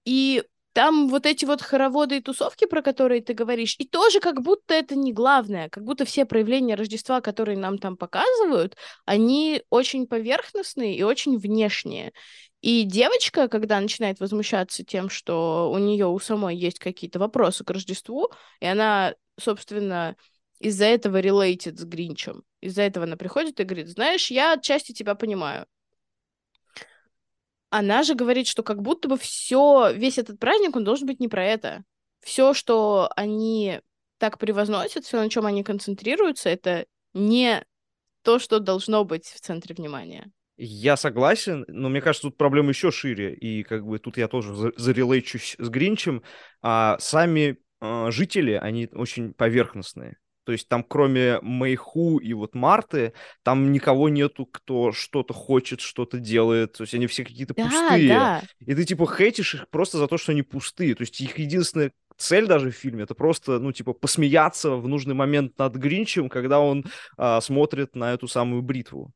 И 0.05 0.43
там 0.75 1.07
вот 1.07 1.25
эти 1.25 1.45
вот 1.45 1.61
хороводы 1.61 2.17
и 2.17 2.21
тусовки, 2.21 2.65
про 2.65 2.81
которые 2.81 3.21
ты 3.21 3.33
говоришь, 3.33 3.77
и 3.79 3.87
тоже 3.87 4.19
как 4.19 4.41
будто 4.41 4.73
это 4.73 4.97
не 4.97 5.13
главное, 5.13 5.69
как 5.69 5.85
будто 5.85 6.03
все 6.03 6.25
проявления 6.25 6.75
Рождества, 6.75 7.21
которые 7.21 7.57
нам 7.57 7.77
там 7.77 7.95
показывают, 7.95 8.75
они 9.05 9.63
очень 9.69 10.05
поверхностные 10.05 10.97
и 10.97 11.03
очень 11.03 11.37
внешние. 11.37 12.11
И 12.59 12.83
девочка, 12.83 13.47
когда 13.47 13.79
начинает 13.79 14.19
возмущаться 14.19 14.83
тем, 14.83 15.09
что 15.09 15.71
у 15.73 15.77
нее 15.77 16.07
у 16.07 16.19
самой 16.19 16.57
есть 16.57 16.79
какие-то 16.79 17.19
вопросы 17.19 17.63
к 17.63 17.69
Рождеству, 17.69 18.29
и 18.59 18.65
она, 18.65 19.15
собственно, 19.39 20.17
из-за 20.59 20.85
этого 20.87 21.21
релейтит 21.21 21.79
с 21.79 21.85
Гринчем. 21.85 22.43
Из-за 22.59 22.81
этого 22.81 23.05
она 23.05 23.15
приходит 23.15 23.61
и 23.61 23.63
говорит, 23.63 23.87
знаешь, 23.87 24.29
я 24.29 24.51
отчасти 24.51 24.91
тебя 24.91 25.15
понимаю 25.15 25.67
она 27.77 28.03
же 28.03 28.15
говорит, 28.15 28.47
что 28.47 28.63
как 28.63 28.81
будто 28.81 29.09
бы 29.09 29.17
все, 29.17 29.91
весь 29.93 30.17
этот 30.17 30.39
праздник, 30.39 30.77
он 30.77 30.85
должен 30.85 31.07
быть 31.07 31.19
не 31.19 31.27
про 31.27 31.43
это. 31.43 31.83
Все, 32.21 32.53
что 32.53 33.09
они 33.17 33.81
так 34.17 34.39
превозносят, 34.39 35.03
все, 35.03 35.17
на 35.17 35.29
чем 35.29 35.45
они 35.45 35.61
концентрируются, 35.61 36.47
это 36.47 36.85
не 37.13 37.65
то, 38.21 38.39
что 38.39 38.59
должно 38.59 39.03
быть 39.03 39.25
в 39.25 39.41
центре 39.41 39.75
внимания. 39.75 40.31
Я 40.55 40.95
согласен, 40.95 41.65
но 41.67 41.89
мне 41.89 41.99
кажется, 41.99 42.29
тут 42.29 42.37
проблема 42.37 42.69
еще 42.69 42.91
шире, 42.91 43.35
и 43.35 43.63
как 43.63 43.85
бы 43.85 43.99
тут 43.99 44.15
я 44.15 44.29
тоже 44.29 44.71
зарелейчусь 44.77 45.57
с 45.59 45.67
Гринчем. 45.67 46.23
А 46.61 46.97
сами 46.99 47.57
э, 47.81 48.11
жители, 48.11 48.53
они 48.53 48.87
очень 48.93 49.33
поверхностные. 49.33 50.15
То 50.45 50.51
есть 50.51 50.67
там 50.69 50.83
кроме 50.83 51.39
Мэйху 51.41 52.19
и 52.19 52.33
вот 52.33 52.55
Марты, 52.55 53.13
там 53.43 53.71
никого 53.71 54.09
нету, 54.09 54.45
кто 54.45 54.91
что-то 54.91 55.33
хочет, 55.33 55.81
что-то 55.81 56.19
делает. 56.19 56.73
То 56.73 56.83
есть 56.83 56.93
они 56.93 57.07
все 57.07 57.25
какие-то 57.25 57.53
Да, 57.55 57.63
пустые. 57.65 58.07
да. 58.07 58.43
И 58.59 58.73
ты 58.75 58.85
типа 58.85 59.05
хейтишь 59.07 59.55
их 59.55 59.69
просто 59.69 59.97
за 59.97 60.07
то, 60.07 60.17
что 60.17 60.31
они 60.31 60.43
пустые. 60.43 60.95
То 60.95 61.01
есть 61.01 61.19
их 61.19 61.37
единственная 61.39 61.91
цель 62.17 62.45
даже 62.45 62.71
в 62.71 62.75
фильме 62.75 63.03
это 63.03 63.15
просто, 63.15 63.59
ну, 63.59 63.71
типа, 63.71 63.93
посмеяться 63.93 64.71
в 64.71 64.87
нужный 64.87 65.15
момент 65.15 65.57
над 65.57 65.75
Гринчем, 65.75 66.29
когда 66.29 66.59
он 66.59 66.85
а, 67.17 67.41
смотрит 67.41 67.95
на 67.95 68.13
эту 68.13 68.27
самую 68.27 68.61
бритву. 68.61 69.11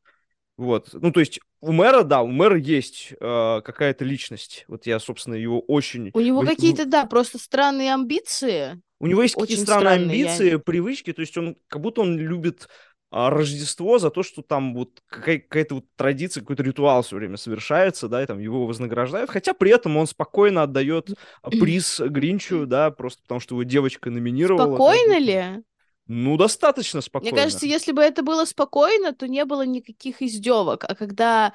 Вот. 0.57 0.89
Ну, 0.91 1.13
то 1.13 1.21
есть 1.21 1.39
у 1.61 1.71
мэра, 1.71 2.03
да, 2.03 2.21
у 2.21 2.27
мэра 2.27 2.57
есть 2.57 3.13
э, 3.17 3.61
какая-то 3.63 4.03
личность. 4.03 4.65
Вот 4.67 4.85
я, 4.85 4.99
собственно, 4.99 5.35
его 5.35 5.61
очень... 5.61 6.11
У 6.13 6.19
него 6.19 6.41
какие-то, 6.41 6.85
да, 6.85 7.05
просто 7.05 7.37
странные 7.37 7.93
амбиции. 7.93 8.81
У 8.99 9.07
него 9.07 9.21
есть 9.23 9.35
какие-то 9.35 9.63
странные 9.63 9.95
странные, 9.95 10.19
я- 10.19 10.31
амбиции, 10.31 10.55
привычки, 10.57 11.13
то 11.13 11.21
есть 11.21 11.37
он 11.37 11.55
как 11.67 11.81
будто 11.81 12.01
он 12.01 12.17
любит 12.17 12.67
а, 13.11 13.31
Рождество 13.31 13.97
за 13.97 14.11
то, 14.11 14.21
что 14.21 14.43
там 14.43 14.75
вот 14.75 15.01
какая- 15.07 15.39
какая-то 15.39 15.75
вот 15.75 15.85
традиция, 15.95 16.41
какой-то 16.41 16.61
ритуал 16.61 17.01
все 17.01 17.15
время 17.15 17.37
совершается, 17.37 18.07
да, 18.07 18.21
и 18.21 18.25
там 18.27 18.37
его 18.37 18.67
вознаграждают, 18.67 19.31
хотя 19.31 19.53
при 19.55 19.71
этом 19.71 19.97
он 19.97 20.05
спокойно 20.05 20.61
отдает 20.63 21.09
а, 21.41 21.49
приз 21.49 21.99
Гринчу, 21.99 22.67
да, 22.67 22.91
просто 22.91 23.21
потому 23.23 23.39
что 23.39 23.55
его 23.55 23.63
девочка 23.63 24.11
номинировала. 24.11 24.75
Спокойно 24.75 25.15
бы. 25.15 25.19
ли? 25.21 25.63
Ну, 26.07 26.37
достаточно 26.37 27.01
спокойно. 27.01 27.35
Мне 27.35 27.43
кажется, 27.43 27.65
если 27.67 27.91
бы 27.91 28.01
это 28.01 28.23
было 28.23 28.45
спокойно, 28.45 29.13
то 29.13 29.27
не 29.27 29.45
было 29.45 29.63
никаких 29.63 30.21
издевок. 30.23 30.83
А 30.83 30.95
когда 30.95 31.53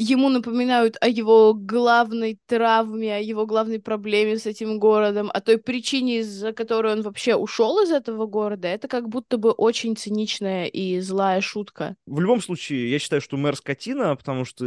ему 0.00 0.30
напоминают 0.30 0.96
о 1.02 1.08
его 1.08 1.52
главной 1.52 2.38
травме, 2.46 3.16
о 3.16 3.18
его 3.18 3.44
главной 3.44 3.80
проблеме 3.80 4.38
с 4.38 4.46
этим 4.46 4.78
городом, 4.78 5.30
о 5.32 5.40
той 5.42 5.58
причине, 5.58 6.20
из-за 6.20 6.52
которой 6.54 6.94
он 6.94 7.02
вообще 7.02 7.34
ушел 7.34 7.82
из 7.82 7.90
этого 7.90 8.24
города, 8.26 8.66
это 8.66 8.88
как 8.88 9.10
будто 9.10 9.36
бы 9.36 9.50
очень 9.50 9.96
циничная 9.96 10.66
и 10.66 11.00
злая 11.00 11.42
шутка. 11.42 11.96
В 12.06 12.18
любом 12.18 12.40
случае, 12.40 12.90
я 12.90 12.98
считаю, 12.98 13.20
что 13.20 13.36
мэр 13.36 13.54
скотина, 13.56 14.16
потому 14.16 14.46
что 14.46 14.66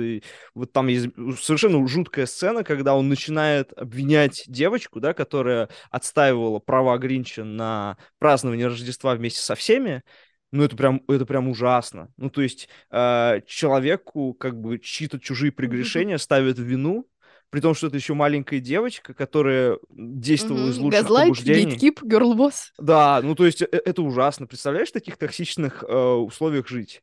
вот 0.53 0.71
там 0.71 0.87
есть 0.87 1.07
совершенно 1.41 1.85
жуткая 1.87 2.27
сцена, 2.27 2.63
когда 2.63 2.95
он 2.95 3.09
начинает 3.09 3.73
обвинять 3.75 4.43
девочку, 4.45 4.99
да, 4.99 5.15
которая 5.15 5.67
отстаивала 5.89 6.59
права 6.59 6.95
Гринча 6.99 7.43
на 7.43 7.97
празднование 8.19 8.67
Рождества 8.67 9.15
вместе 9.15 9.41
со 9.41 9.55
всеми. 9.55 10.03
Ну, 10.53 10.63
это 10.63 10.75
прям, 10.75 11.01
это 11.07 11.25
прям 11.25 11.47
ужасно. 11.47 12.13
Ну, 12.15 12.29
то 12.29 12.43
есть 12.43 12.69
э, 12.91 13.41
человеку 13.47 14.35
как 14.35 14.61
бы 14.61 14.77
чьи-то 14.77 15.19
чужие 15.19 15.51
прегрешения 15.51 16.19
ставят 16.19 16.59
в 16.59 16.61
вину, 16.61 17.07
при 17.49 17.59
том, 17.59 17.73
что 17.73 17.87
это 17.87 17.95
еще 17.95 18.13
маленькая 18.13 18.59
девочка, 18.59 19.15
которая 19.15 19.79
действовала 19.89 20.69
из 20.69 20.77
лучших 20.77 21.01
Газлайт, 21.01 21.29
побуждений. 21.29 21.71
гейткип, 21.71 22.03
герлбосс. 22.03 22.71
Да, 22.77 23.21
ну 23.23 23.33
то 23.33 23.47
есть 23.47 23.63
э- 23.63 23.67
это 23.71 24.03
ужасно. 24.03 24.45
Представляешь, 24.45 24.89
в 24.89 24.93
таких 24.93 25.17
токсичных 25.17 25.83
э, 25.87 25.95
условиях 25.95 26.67
жить? 26.67 27.01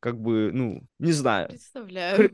Как 0.00 0.18
бы, 0.18 0.50
ну, 0.52 0.82
не 0.98 1.12
знаю. 1.12 1.48
Представляю. 1.48 2.30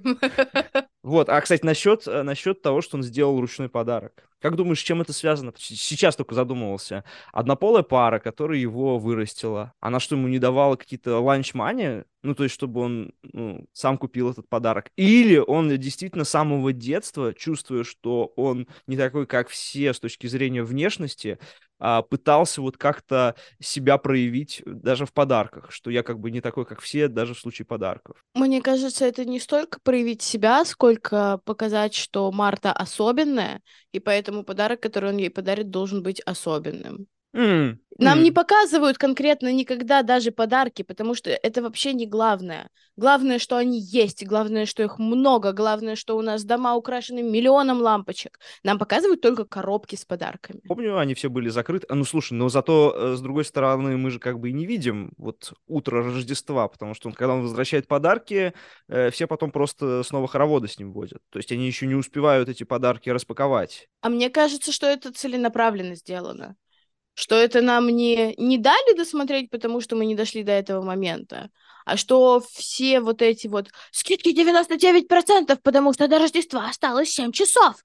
Вот, 1.02 1.28
а, 1.28 1.40
кстати, 1.40 1.64
насчет, 1.64 2.08
э, 2.08 2.22
насчет 2.24 2.62
того, 2.62 2.80
что 2.80 2.96
он 2.96 3.04
сделал 3.04 3.40
ручной 3.40 3.68
подарок. 3.68 4.28
Как 4.40 4.56
думаешь, 4.56 4.80
с 4.80 4.82
чем 4.82 5.00
это 5.00 5.12
связано? 5.12 5.52
Сейчас 5.56 6.16
только 6.16 6.34
задумывался. 6.34 7.04
Однополая 7.32 7.84
пара, 7.84 8.18
которая 8.18 8.58
его 8.58 8.98
вырастила, 8.98 9.72
она 9.80 10.00
что, 10.00 10.16
ему 10.16 10.26
не 10.26 10.40
давала 10.40 10.74
какие-то 10.74 11.18
ланч-мани? 11.20 12.02
Ну, 12.22 12.34
то 12.34 12.42
есть, 12.42 12.54
чтобы 12.54 12.80
он 12.80 13.12
ну, 13.22 13.66
сам 13.72 13.98
купил 13.98 14.30
этот 14.30 14.48
подарок. 14.48 14.90
Или 14.96 15.36
он 15.36 15.68
действительно 15.78 16.24
с 16.24 16.30
самого 16.30 16.72
детства, 16.72 17.32
чувствуя, 17.32 17.84
что 17.84 18.32
он 18.34 18.66
не 18.88 18.96
такой, 18.96 19.26
как 19.26 19.48
все 19.48 19.94
с 19.94 20.00
точки 20.00 20.26
зрения 20.26 20.64
внешности, 20.64 21.38
а, 21.78 22.02
пытался 22.02 22.62
вот 22.62 22.76
как-то 22.76 23.34
себя 23.60 23.98
проявить 23.98 24.62
даже 24.64 25.06
в 25.06 25.12
подарках, 25.12 25.70
что 25.70 25.90
я 25.90 26.02
как 26.02 26.18
бы 26.18 26.30
не 26.30 26.40
такой, 26.40 26.64
как 26.64 26.80
все, 26.80 27.08
даже 27.08 27.34
в 27.34 27.38
случае 27.38 27.66
подарков. 27.66 28.24
Мне 28.34 28.62
кажется, 28.62 29.04
это 29.04 29.24
не 29.24 29.40
столько 29.40 29.78
проявить 29.82 30.22
себя, 30.22 30.64
сколько 30.64 31.40
показать, 31.44 31.94
что 31.94 32.30
Марта 32.32 32.72
особенная, 32.72 33.60
и 33.92 34.00
поэтому 34.00 34.44
подарок, 34.44 34.80
который 34.80 35.10
он 35.10 35.18
ей 35.18 35.30
подарит, 35.30 35.70
должен 35.70 36.02
быть 36.02 36.20
особенным. 36.20 37.06
М, 37.36 37.78
Нам 37.98 38.18
м. 38.18 38.24
не 38.24 38.30
показывают 38.30 38.98
конкретно 38.98 39.52
никогда 39.52 40.02
даже 40.02 40.30
подарки, 40.30 40.82
потому 40.82 41.14
что 41.14 41.30
это 41.30 41.62
вообще 41.62 41.94
не 41.94 42.06
главное. 42.06 42.68
Главное, 42.96 43.38
что 43.38 43.56
они 43.56 43.78
есть, 43.78 44.26
главное, 44.26 44.66
что 44.66 44.82
их 44.82 44.98
много, 44.98 45.52
главное, 45.52 45.96
что 45.96 46.16
у 46.16 46.22
нас 46.22 46.44
дома 46.44 46.74
украшены 46.76 47.22
миллионом 47.22 47.80
лампочек. 47.80 48.38
Нам 48.64 48.78
показывают 48.78 49.20
только 49.20 49.44
коробки 49.44 49.96
с 49.96 50.04
подарками. 50.04 50.60
Помню, 50.66 50.98
они 50.98 51.14
все 51.14 51.28
были 51.28 51.48
закрыты. 51.48 51.86
А, 51.88 51.94
Ну, 51.94 52.04
слушай, 52.04 52.32
но 52.34 52.48
зато, 52.48 52.94
э, 52.96 53.14
с 53.16 53.20
другой 53.20 53.44
стороны, 53.44 53.96
мы 53.96 54.10
же 54.10 54.18
как 54.18 54.40
бы 54.40 54.50
и 54.50 54.52
не 54.52 54.66
видим 54.66 55.12
вот 55.16 55.52
утро 55.66 56.02
Рождества, 56.02 56.68
потому 56.68 56.94
что 56.94 57.08
он, 57.08 57.14
когда 57.14 57.34
он 57.34 57.42
возвращает 57.42 57.86
подарки, 57.86 58.52
э, 58.88 59.10
все 59.10 59.26
потом 59.26 59.50
просто 59.50 60.02
снова 60.02 60.26
хороводы 60.26 60.68
с 60.68 60.78
ним 60.78 60.92
водят. 60.92 61.22
То 61.30 61.38
есть 61.38 61.52
они 61.52 61.66
еще 61.66 61.86
не 61.86 61.94
успевают 61.94 62.48
эти 62.48 62.64
подарки 62.64 63.10
распаковать. 63.10 63.88
А 64.00 64.08
мне 64.08 64.28
кажется, 64.28 64.72
что 64.72 64.86
это 64.86 65.12
целенаправленно 65.12 65.94
сделано. 65.94 66.56
Что 67.18 67.34
это 67.34 67.62
нам 67.62 67.88
не, 67.88 68.34
не 68.36 68.58
дали 68.58 68.94
досмотреть, 68.94 69.48
потому 69.48 69.80
что 69.80 69.96
мы 69.96 70.04
не 70.04 70.14
дошли 70.14 70.42
до 70.42 70.52
этого 70.52 70.82
момента, 70.82 71.48
а 71.86 71.96
что 71.96 72.42
все 72.52 73.00
вот 73.00 73.22
эти 73.22 73.46
вот 73.46 73.70
скидки 73.90 74.34
99%, 74.34 75.58
потому 75.62 75.94
что 75.94 76.08
до 76.08 76.18
Рождества 76.18 76.68
осталось 76.68 77.08
7 77.08 77.32
часов. 77.32 77.76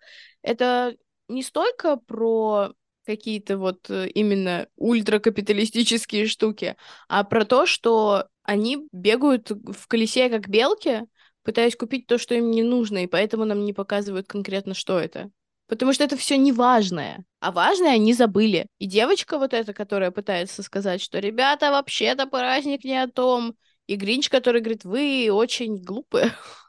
Это 0.42 0.98
не 1.30 1.44
столько 1.44 1.96
про 1.96 2.74
какие-то 3.06 3.58
вот 3.58 3.90
э, 3.90 4.10
именно 4.10 4.68
ультракапиталистические 4.76 6.28
штуки, 6.28 6.76
а 7.08 7.24
про 7.24 7.46
то, 7.46 7.66
что 7.66 8.28
они 8.44 8.90
бегают 8.92 9.50
в 9.50 9.88
колесе 9.88 10.30
как 10.30 10.50
белки, 10.50 11.04
пытаясь 11.44 11.78
купить 11.78 12.06
то, 12.06 12.18
что 12.18 12.36
им 12.36 12.52
не 12.52 12.64
нужно, 12.64 13.06
и 13.06 13.08
поэтому 13.08 13.46
нам 13.46 13.64
не 13.64 13.72
показывают 13.72 14.28
конкретно, 14.28 14.74
что 14.74 15.00
это. 15.00 15.32
Потому 15.72 15.94
что 15.94 16.04
это 16.04 16.18
все 16.18 16.36
не 16.38 16.51
важное. 16.51 17.24
А 17.40 17.54
важное 17.54 17.94
они 17.94 18.13
забыли. 18.13 18.68
И 18.80 18.88
девочка 18.88 19.38
вот 19.38 19.54
эта, 19.54 19.74
которая 19.74 20.12
пытается 20.12 20.63
сказать, 20.63 21.01
что 21.01 21.20
ребята, 21.20 21.72
вообще-то 21.72 22.28
праздник 22.28 22.84
не 22.84 23.01
о 23.01 23.08
том. 23.08 23.56
И 23.88 23.96
Гринч, 23.96 24.28
который 24.28 24.60
говорит, 24.60 24.84
вы 24.84 25.30
очень 25.32 25.82
глупые. 25.82 26.34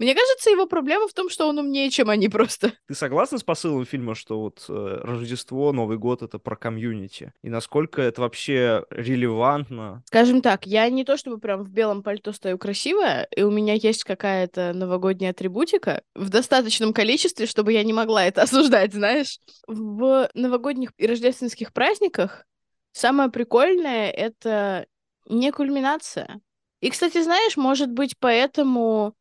Мне 0.00 0.14
кажется, 0.14 0.48
его 0.48 0.64
проблема 0.64 1.06
в 1.08 1.12
том, 1.12 1.28
что 1.28 1.46
он 1.46 1.58
умнее, 1.58 1.90
чем 1.90 2.08
они 2.08 2.30
просто. 2.30 2.72
Ты 2.88 2.94
согласна 2.94 3.36
с 3.36 3.42
посылом 3.42 3.84
фильма, 3.84 4.14
что 4.14 4.40
вот 4.40 4.64
э, 4.66 5.00
Рождество, 5.02 5.72
Новый 5.72 5.98
год— 5.98 6.22
это 6.22 6.38
про 6.38 6.56
комьюнити? 6.56 7.34
И 7.42 7.50
насколько 7.50 8.00
это 8.00 8.22
вообще 8.22 8.86
релевантно? 8.88 10.02
Скажем 10.06 10.40
так, 10.40 10.66
я 10.66 10.88
не 10.88 11.04
то 11.04 11.18
чтобы 11.18 11.36
прям 11.36 11.64
в 11.64 11.70
белом 11.70 12.02
пальто 12.02 12.32
стою 12.32 12.56
красивая, 12.56 13.28
и 13.36 13.42
у 13.42 13.50
меня 13.50 13.74
есть 13.74 14.04
какая-то 14.04 14.72
новогодняя 14.72 15.32
атрибутика 15.32 16.02
в 16.14 16.30
достаточном 16.30 16.94
количестве, 16.94 17.44
чтобы 17.44 17.74
я 17.74 17.84
не 17.84 17.92
могла 17.92 18.24
это 18.24 18.40
осуждать, 18.44 18.94
знаешь. 18.94 19.38
В 19.66 20.30
новогодних 20.32 20.92
и 20.96 21.06
рождественских 21.06 21.74
праздниках 21.74 22.46
самое 22.92 23.30
прикольное— 23.30 24.10
это 24.12 24.86
не 25.28 25.52
кульминация. 25.52 26.40
И, 26.80 26.88
кстати, 26.88 27.22
знаешь, 27.22 27.58
может 27.58 27.90
быть, 27.90 28.16
поэтому 28.18 29.14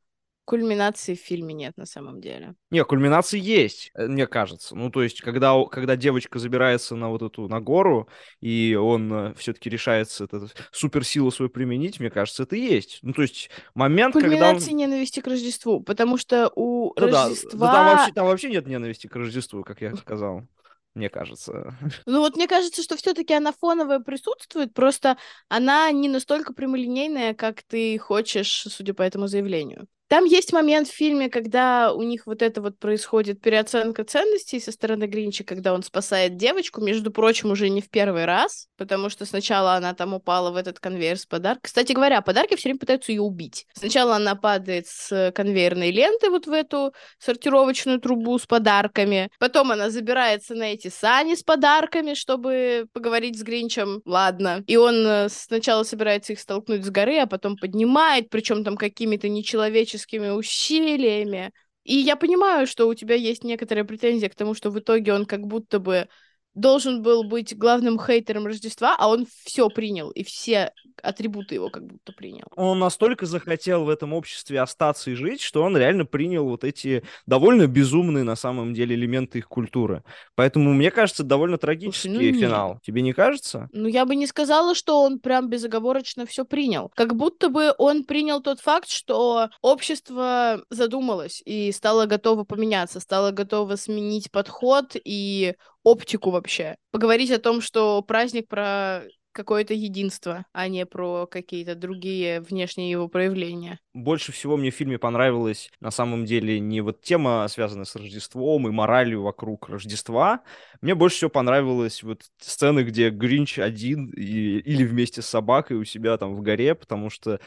кульминации 0.50 1.14
в 1.14 1.20
фильме 1.20 1.54
нет 1.54 1.78
на 1.78 1.86
самом 1.86 2.22
деле. 2.22 2.56
Не, 2.72 2.84
кульминации 2.84 3.40
есть, 3.40 3.92
э, 3.94 4.08
мне 4.08 4.26
кажется. 4.26 4.76
Ну, 4.76 4.90
то 4.90 5.04
есть, 5.04 5.22
когда, 5.22 5.54
когда 5.66 5.96
девочка 5.96 6.40
забирается 6.40 6.96
на 6.96 7.10
вот 7.10 7.22
эту, 7.22 7.48
на 7.48 7.62
гору, 7.62 8.10
и 8.42 8.74
он 8.74 9.36
все-таки 9.36 9.70
решается 9.70 10.24
эту 10.24 10.50
суперсилу 10.72 11.30
свою 11.30 11.52
применить, 11.52 12.00
мне 12.00 12.10
кажется, 12.10 12.44
это 12.44 12.56
и 12.56 12.62
есть. 12.62 12.98
Ну, 13.04 13.14
то 13.14 13.22
есть, 13.22 13.52
момент, 13.76 14.16
когда 14.16 14.28
он... 14.28 14.34
Кульминации 14.34 14.72
ненависти 14.72 15.20
к 15.20 15.28
Рождеству, 15.28 15.82
потому 15.82 16.18
что 16.18 16.52
у 16.56 16.96
Да, 16.96 17.08
да, 17.08 17.28
Рождества... 17.28 17.60
да 17.60 17.74
там, 17.74 17.86
вообще, 17.86 18.14
там 18.14 18.26
вообще 18.26 18.50
нет 18.50 18.66
ненависти 18.66 19.06
к 19.06 19.16
Рождеству, 19.16 19.64
как 19.64 19.82
я 19.82 19.96
сказал. 19.96 20.48
Мне 20.96 21.10
кажется. 21.10 21.78
Ну 22.08 22.22
вот 22.22 22.36
мне 22.36 22.48
кажется, 22.48 22.82
что 22.82 22.98
все-таки 22.98 23.36
она 23.36 23.52
фоновая 23.52 24.00
присутствует, 24.00 24.74
просто 24.74 25.18
она 25.48 25.92
не 25.92 26.10
настолько 26.10 26.54
прямолинейная, 26.54 27.36
как 27.36 27.62
ты 27.62 28.00
хочешь, 28.00 28.66
судя 28.68 28.96
по 28.96 29.04
этому 29.04 29.28
заявлению. 29.28 29.88
Там 30.10 30.26
есть 30.26 30.54
момент 30.54 30.88
в 30.88 30.92
фильме, 30.92 31.30
когда 31.30 31.94
у 31.94 32.02
них 32.02 32.26
вот 32.26 32.42
это 32.42 32.64
вот 32.64 32.80
происходит 32.80 33.42
переоценка 33.42 34.04
ценностей 34.04 34.60
со 34.60 34.72
стороны 34.72 35.04
Гринча, 35.04 35.44
когда 35.44 35.72
он 35.72 35.84
спасает 35.84 36.36
девочку, 36.36 36.82
между 36.82 37.12
прочим, 37.12 37.52
уже 37.52 37.70
не 37.70 37.80
в 37.80 37.92
первый 37.92 38.26
раз, 38.26 38.70
потому 38.76 39.10
что 39.10 39.26
сначала 39.26 39.76
она 39.76 39.94
там 39.94 40.16
упала 40.16 40.50
в 40.50 40.56
этот 40.56 40.80
конвейер 40.80 41.20
с 41.20 41.28
подарком. 41.28 41.62
Кстати 41.62 41.94
говоря, 41.94 42.22
подарки 42.22 42.56
все 42.56 42.70
время 42.70 42.80
пытаются 42.80 43.12
ее 43.12 43.22
убить. 43.22 43.68
Сначала 43.76 44.16
она 44.16 44.34
падает 44.34 44.88
с 44.88 45.32
конвейерной 45.36 45.92
ленты 45.92 46.32
вот 46.32 46.48
в 46.48 46.52
эту 46.52 46.92
сортировочную 47.20 48.02
трубу 48.02 48.40
с 48.40 48.48
подарками, 48.48 49.30
потом 49.38 49.72
она 49.72 49.92
забирается 49.92 50.56
на 50.56 50.74
эти 50.74 50.88
сани 50.88 51.36
с 51.36 51.44
подарками, 51.44 52.16
чтобы 52.16 52.88
поговорить 52.94 53.38
с 53.38 53.44
Гринчем. 53.44 54.02
Ладно. 54.06 54.64
И 54.66 54.76
он 54.76 55.06
э, 55.06 55.30
сначала 55.30 55.84
собирается 55.84 56.34
их 56.34 56.40
столкнуть 56.40 56.84
с 56.84 56.90
горы, 56.90 57.20
а 57.20 57.28
потом 57.28 57.58
поднимает, 57.58 58.32
причем 58.32 58.64
там 58.64 58.76
какими-то 58.76 59.30
нечеловеческими 59.30 59.99
усилиями. 60.32 61.52
И 61.84 61.96
я 61.96 62.16
понимаю, 62.16 62.68
что 62.68 62.88
у 62.88 62.94
тебя 62.94 63.16
есть 63.16 63.44
некоторая 63.44 63.84
претензия 63.86 64.30
к 64.30 64.36
тому, 64.36 64.54
что 64.54 64.70
в 64.72 64.80
итоге 64.80 65.14
он 65.14 65.26
как 65.26 65.42
будто 65.48 65.80
бы 65.80 66.08
должен 66.54 67.02
был 67.02 67.24
быть 67.24 67.58
главным 67.58 68.00
хейтером 68.00 68.46
Рождества, 68.46 68.96
а 68.98 69.10
он 69.10 69.26
все 69.46 69.70
принял, 69.70 70.10
и 70.10 70.24
все 70.24 70.72
атрибуты 71.02 71.56
его 71.56 71.70
как 71.70 71.86
будто 71.86 72.12
принял. 72.12 72.48
Он 72.56 72.80
настолько 72.80 73.26
захотел 73.26 73.86
в 73.86 73.90
этом 73.90 74.14
обществе 74.14 74.60
остаться 74.60 75.12
и 75.12 75.14
жить, 75.14 75.42
что 75.42 75.64
он 75.64 75.78
реально 75.78 76.06
принял 76.06 76.46
вот 76.46 76.64
эти 76.64 77.04
довольно 77.26 77.68
безумные 77.68 78.24
на 78.24 78.36
самом 78.36 78.74
деле 78.74 78.96
элементы 78.96 79.40
их 79.40 79.48
культуры. 79.48 80.04
Поэтому, 80.36 80.74
мне 80.74 80.92
кажется, 80.92 81.24
довольно 81.24 81.58
трагический 81.58 82.10
Слушай, 82.10 82.32
ну 82.34 82.40
финал. 82.40 82.74
Нет. 82.74 82.82
Тебе 82.84 83.02
не 83.02 83.14
кажется? 83.14 83.70
Ну, 83.72 83.88
я 83.88 84.06
бы 84.06 84.16
не 84.16 84.28
сказала, 84.28 84.76
что 84.76 85.02
он 85.02 85.20
прям 85.20 85.50
безоговорочно 85.50 86.26
все 86.26 86.46
принял. 86.46 86.92
Как 86.96 87.16
будто 87.16 87.50
бы 87.50 87.74
он 87.78 88.04
принял 88.04 88.42
тот 88.42 88.60
факт, 88.60 88.90
что 88.90 89.50
общество 89.62 90.64
задумалось 90.70 91.42
и 91.46 91.72
стало 91.72 92.06
готово 92.06 92.44
поменяться, 92.44 93.00
стало 93.00 93.32
готово 93.32 93.76
сменить 93.76 94.32
подход 94.32 94.96
и 95.04 95.56
оптику 95.90 96.32
вообще. 96.32 96.76
Поговорить 96.92 97.32
о 97.32 97.40
том, 97.40 97.62
что 97.62 98.02
праздник 98.02 98.48
про 98.48 99.04
какое-то 99.32 99.74
единство, 99.74 100.46
а 100.54 100.68
не 100.68 100.86
про 100.86 101.28
какие-то 101.28 101.76
другие 101.76 102.42
внешние 102.42 102.92
его 102.92 103.08
проявления. 103.08 103.80
Больше 103.94 104.32
всего 104.32 104.58
мне 104.58 104.72
в 104.72 104.76
фильме 104.76 104.98
понравилась 104.98 105.70
на 105.80 105.92
самом 105.92 106.26
деле 106.26 106.60
не 106.60 106.82
вот 106.82 107.02
тема, 107.02 107.46
связанная 107.50 107.86
с 107.86 107.96
Рождеством 107.96 108.68
и 108.68 108.72
моралью 108.72 109.22
вокруг 109.22 109.70
Рождества. 109.70 110.42
Мне 110.82 110.96
больше 110.96 111.18
всего 111.18 111.30
понравилась 111.30 112.04
вот 112.04 112.24
сцены, 112.40 112.82
где 112.82 113.10
Гринч 113.10 113.60
один 113.60 114.10
и, 114.10 114.60
или 114.60 114.84
вместе 114.84 115.22
с 115.22 115.28
собакой 115.28 115.78
у 115.78 115.84
себя 115.84 116.18
там 116.18 116.36
в 116.36 116.42
горе, 116.42 116.76
потому 116.76 117.10
что, 117.10 117.40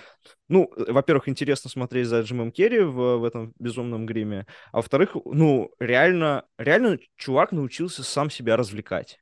ну, 0.48 0.70
во-первых, 0.76 1.28
интересно 1.28 1.70
смотреть 1.70 2.06
за 2.06 2.20
Джимом 2.20 2.52
Керри 2.52 2.80
в, 2.80 3.18
в 3.18 3.24
этом 3.24 3.52
безумном 3.58 4.06
гриме, 4.06 4.46
а 4.72 4.78
во-вторых, 4.78 5.16
ну, 5.24 5.70
реально, 5.78 6.44
реально 6.58 6.98
чувак 7.16 7.52
научился 7.52 8.02
сам 8.02 8.30
себя 8.30 8.56
развлекать. 8.56 9.18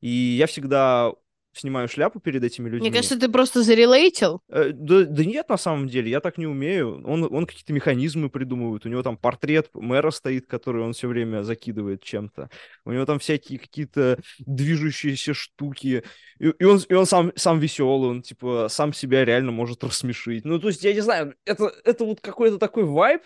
И 0.00 0.08
я 0.08 0.46
всегда 0.46 1.12
снимаю 1.56 1.88
шляпу 1.88 2.20
перед 2.20 2.42
этими 2.44 2.68
людьми. 2.68 2.88
Мне 2.88 2.96
кажется, 2.96 3.18
ты 3.18 3.28
просто 3.28 3.62
зарелейтил. 3.62 4.42
Э, 4.48 4.70
да, 4.72 5.04
да 5.04 5.24
нет, 5.24 5.48
на 5.48 5.56
самом 5.56 5.88
деле, 5.88 6.10
я 6.10 6.20
так 6.20 6.38
не 6.38 6.46
умею. 6.46 7.02
Он, 7.06 7.24
он 7.24 7.46
какие-то 7.46 7.72
механизмы 7.72 8.30
придумывает. 8.30 8.86
У 8.86 8.88
него 8.88 9.02
там 9.02 9.16
портрет 9.16 9.68
мэра 9.74 10.10
стоит, 10.10 10.46
который 10.46 10.82
он 10.82 10.92
все 10.92 11.08
время 11.08 11.42
закидывает 11.42 12.02
чем-то. 12.02 12.50
У 12.84 12.92
него 12.92 13.04
там 13.06 13.18
всякие 13.18 13.58
какие-то 13.58 14.18
движущиеся 14.38 15.34
штуки. 15.34 16.04
И, 16.38 16.48
и 16.48 16.64
он, 16.64 16.80
и 16.88 16.94
он 16.94 17.06
сам, 17.06 17.32
сам 17.36 17.58
веселый, 17.58 18.10
он 18.10 18.22
типа 18.22 18.68
сам 18.68 18.92
себя 18.92 19.24
реально 19.24 19.52
может 19.52 19.82
рассмешить. 19.84 20.44
Ну, 20.44 20.58
то 20.58 20.68
есть, 20.68 20.84
я 20.84 20.92
не 20.92 21.00
знаю, 21.00 21.34
это, 21.44 21.72
это 21.84 22.04
вот 22.04 22.20
какой-то 22.20 22.58
такой 22.58 22.84
вайб, 22.84 23.22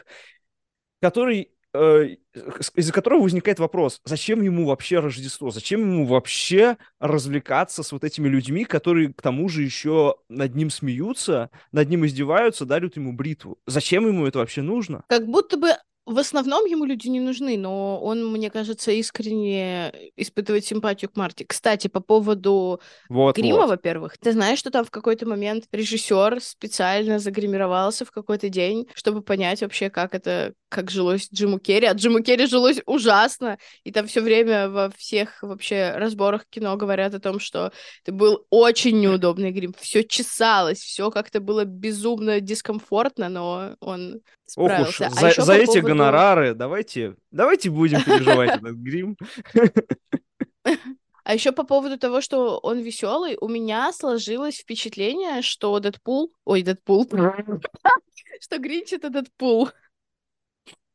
который 1.00 1.50
из-за 1.72 2.92
которого 2.92 3.22
возникает 3.22 3.58
вопрос, 3.58 4.00
зачем 4.04 4.42
ему 4.42 4.66
вообще 4.66 4.98
Рождество, 4.98 5.50
зачем 5.50 5.80
ему 5.80 6.06
вообще 6.06 6.76
развлекаться 6.98 7.82
с 7.82 7.92
вот 7.92 8.04
этими 8.04 8.28
людьми, 8.28 8.64
которые 8.64 9.12
к 9.12 9.22
тому 9.22 9.48
же 9.48 9.62
еще 9.62 10.16
над 10.28 10.54
ним 10.54 10.70
смеются, 10.70 11.50
над 11.72 11.88
ним 11.88 12.06
издеваются, 12.06 12.64
дарят 12.64 12.96
ему 12.96 13.12
бритву. 13.12 13.58
Зачем 13.66 14.06
ему 14.06 14.26
это 14.26 14.38
вообще 14.38 14.62
нужно? 14.62 15.04
Как 15.08 15.26
будто 15.26 15.56
бы 15.56 15.70
в 16.10 16.18
основном 16.18 16.64
ему 16.64 16.84
люди 16.84 17.08
не 17.08 17.20
нужны, 17.20 17.56
но 17.56 18.00
он, 18.00 18.26
мне 18.32 18.50
кажется, 18.50 18.90
искренне 18.90 19.92
испытывает 20.16 20.64
симпатию 20.64 21.10
к 21.10 21.16
Марте. 21.16 21.44
Кстати, 21.46 21.86
по 21.88 22.00
поводу 22.00 22.80
вот, 23.08 23.36
грима, 23.36 23.60
вот. 23.60 23.70
во-первых, 23.70 24.18
ты 24.18 24.32
знаешь, 24.32 24.58
что 24.58 24.70
там 24.70 24.84
в 24.84 24.90
какой-то 24.90 25.26
момент 25.26 25.64
режиссер 25.70 26.40
специально 26.42 27.18
загримировался 27.18 28.04
в 28.04 28.10
какой-то 28.10 28.48
день, 28.48 28.88
чтобы 28.94 29.22
понять 29.22 29.62
вообще, 29.62 29.88
как 29.88 30.14
это, 30.14 30.54
как 30.68 30.90
жилось 30.90 31.28
Джиму 31.32 31.60
Керри. 31.60 31.86
А 31.86 31.92
Джиму 31.92 32.22
Керри 32.22 32.46
жилось 32.46 32.80
ужасно, 32.86 33.58
и 33.84 33.92
там 33.92 34.06
все 34.06 34.20
время 34.20 34.68
во 34.68 34.90
всех 34.90 35.42
вообще 35.42 35.92
разборах 35.96 36.46
кино 36.50 36.76
говорят 36.76 37.14
о 37.14 37.20
том, 37.20 37.38
что 37.38 37.72
это 38.02 38.12
был 38.12 38.46
очень 38.50 38.98
неудобный 38.98 39.52
грим, 39.52 39.74
все 39.78 40.02
чесалось, 40.02 40.80
все 40.80 41.10
как-то 41.10 41.40
было 41.40 41.64
безумно 41.64 42.40
дискомфортно, 42.40 43.28
но 43.28 43.76
он 43.80 44.20
справился. 44.50 45.06
Ох 45.06 45.12
уж, 45.12 45.22
а 45.22 45.32
за, 45.32 45.42
за 45.42 45.54
эти 45.54 45.66
поводу... 45.66 45.86
гонорары 45.88 46.54
давайте, 46.54 47.16
давайте 47.30 47.70
будем 47.70 48.02
переживать 48.02 48.56
этот 48.56 48.76
грим. 48.76 49.16
А 51.22 51.34
еще 51.34 51.52
по 51.52 51.64
поводу 51.64 51.96
того, 51.98 52.20
что 52.20 52.58
он 52.58 52.80
веселый, 52.80 53.36
у 53.40 53.46
меня 53.46 53.92
сложилось 53.92 54.56
впечатление, 54.56 55.42
что 55.42 55.78
Дэдпул... 55.78 56.32
Ой, 56.44 56.62
Дэдпул. 56.62 57.08
Что 58.40 58.58
Гринч— 58.58 58.92
это 58.94 59.10
Дэдпул. 59.10 59.70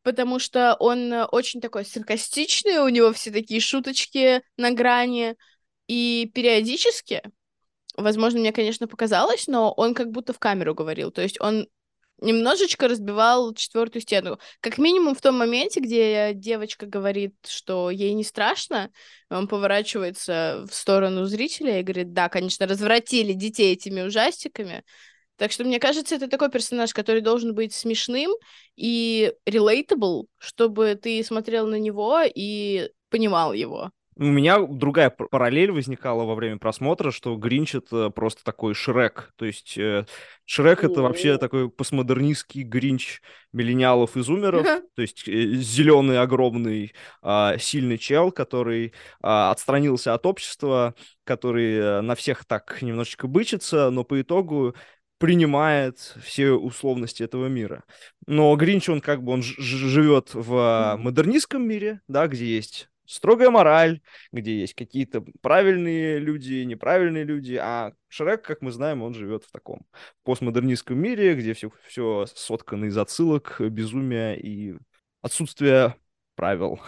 Потому 0.02 0.40
что 0.40 0.76
он 0.80 1.14
очень 1.32 1.62
такой 1.62 1.86
саркастичный, 1.86 2.80
у 2.80 2.90
него 2.90 3.14
все 3.14 3.32
такие 3.32 3.62
шуточки 3.62 4.42
на 4.58 4.72
грани. 4.72 5.36
И 5.88 6.30
периодически, 6.34 7.22
возможно, 7.96 8.40
мне, 8.40 8.52
конечно, 8.52 8.88
показалось, 8.88 9.48
но 9.48 9.72
он 9.72 9.94
как 9.94 10.12
будто 10.12 10.34
в 10.34 10.40
камеру 10.40 10.74
говорил. 10.74 11.12
То 11.12 11.22
есть 11.22 11.40
он 11.40 11.68
немножечко 12.20 12.88
разбивал 12.88 13.54
четвертую 13.54 14.02
стену. 14.02 14.40
Как 14.62 14.78
минимум 14.78 15.16
в 15.16 15.22
том 15.22 15.38
моменте, 15.38 15.80
где 15.80 16.32
девочка 16.34 16.86
говорит, 16.86 17.36
что 17.48 17.90
ей 17.90 18.14
не 18.14 18.24
страшно, 18.24 18.92
он 19.30 19.48
поворачивается 19.48 20.66
в 20.70 20.74
сторону 20.74 21.26
зрителя 21.26 21.80
и 21.80 21.84
говорит, 21.84 22.14
да, 22.14 22.30
конечно, 22.30 22.68
развратили 22.68 23.34
детей 23.34 23.74
этими 23.74 24.02
ужастиками. 24.02 24.84
Так 25.38 25.52
что, 25.52 25.66
мне 25.66 25.80
кажется, 25.80 26.16
это 26.16 26.30
такой 26.30 26.50
персонаж, 26.50 26.94
который 26.94 27.22
должен 27.22 27.54
быть 27.54 27.74
смешным 27.74 28.32
и 28.76 29.34
relatable, 29.46 30.26
чтобы 30.38 30.96
ты 30.96 31.24
смотрел 31.24 31.68
на 31.68 31.76
него 31.76 32.22
и 32.24 32.90
понимал 33.10 33.52
его. 33.54 33.92
У 34.18 34.24
меня 34.24 34.60
другая 34.66 35.10
параллель 35.10 35.72
возникала 35.72 36.24
во 36.24 36.36
время 36.36 36.58
просмотра, 36.58 37.12
что 37.12 37.36
Гринч 37.36 37.76
это 37.76 38.10
просто 38.10 38.46
такой 38.46 38.74
Шрек. 38.74 39.34
То 39.36 39.44
есть 39.44 39.78
э, 39.78 40.06
Шрек 40.46 40.86
это 40.86 41.02
вообще 41.02 41.38
такой 41.38 41.70
постмодернистский 41.70 42.64
Гринч 42.64 43.22
миллениалов 43.52 44.16
и 44.16 44.22
зумеров. 44.22 44.64
То 44.96 45.02
есть 45.02 45.28
э, 45.28 45.56
зеленый 45.56 46.18
огромный 46.22 46.94
э, 47.24 47.58
сильный 47.60 47.98
чел, 47.98 48.32
который 48.32 48.88
э, 48.88 48.92
отстранился 49.22 50.14
от 50.14 50.26
общества, 50.26 50.96
который 51.26 51.76
э, 51.76 52.02
на 52.02 52.16
всех 52.16 52.46
так 52.46 52.82
немножечко 52.82 53.28
бычится, 53.28 53.90
но 53.90 54.06
по 54.06 54.22
итогу 54.22 54.76
принимает 55.18 55.98
все 56.24 56.52
условности 56.52 57.24
этого 57.24 57.48
мира. 57.48 57.84
Но 58.28 58.56
Гринч, 58.56 58.88
он 58.88 59.02
как 59.02 59.24
бы, 59.24 59.34
он 59.34 59.42
живет 59.44 60.34
в 60.34 60.96
модернистском 61.00 61.68
мире, 61.68 62.00
да, 62.08 62.28
где 62.28 62.46
есть 62.46 62.90
строгая 63.08 63.50
мораль, 63.50 64.02
где 64.32 64.60
есть 64.60 64.74
какие-то 64.74 65.24
правильные 65.42 66.20
люди, 66.20 66.64
неправильные 66.64 67.24
люди, 67.24 67.56
а 67.62 67.94
Шрек, 68.08 68.44
как 68.44 68.62
мы 68.62 68.72
знаем, 68.72 69.04
он 69.04 69.14
живет 69.14 69.44
в 69.44 69.52
таком 69.52 69.86
постмодернистском 70.24 70.98
мире, 70.98 71.36
где 71.36 71.54
все, 71.54 71.72
все 71.88 72.26
соткано 72.34 72.86
из 72.86 72.98
отсылок, 72.98 73.58
безумия 73.60 74.34
и 74.34 74.76
отсутствия 75.22 75.96
правил. 76.36 76.80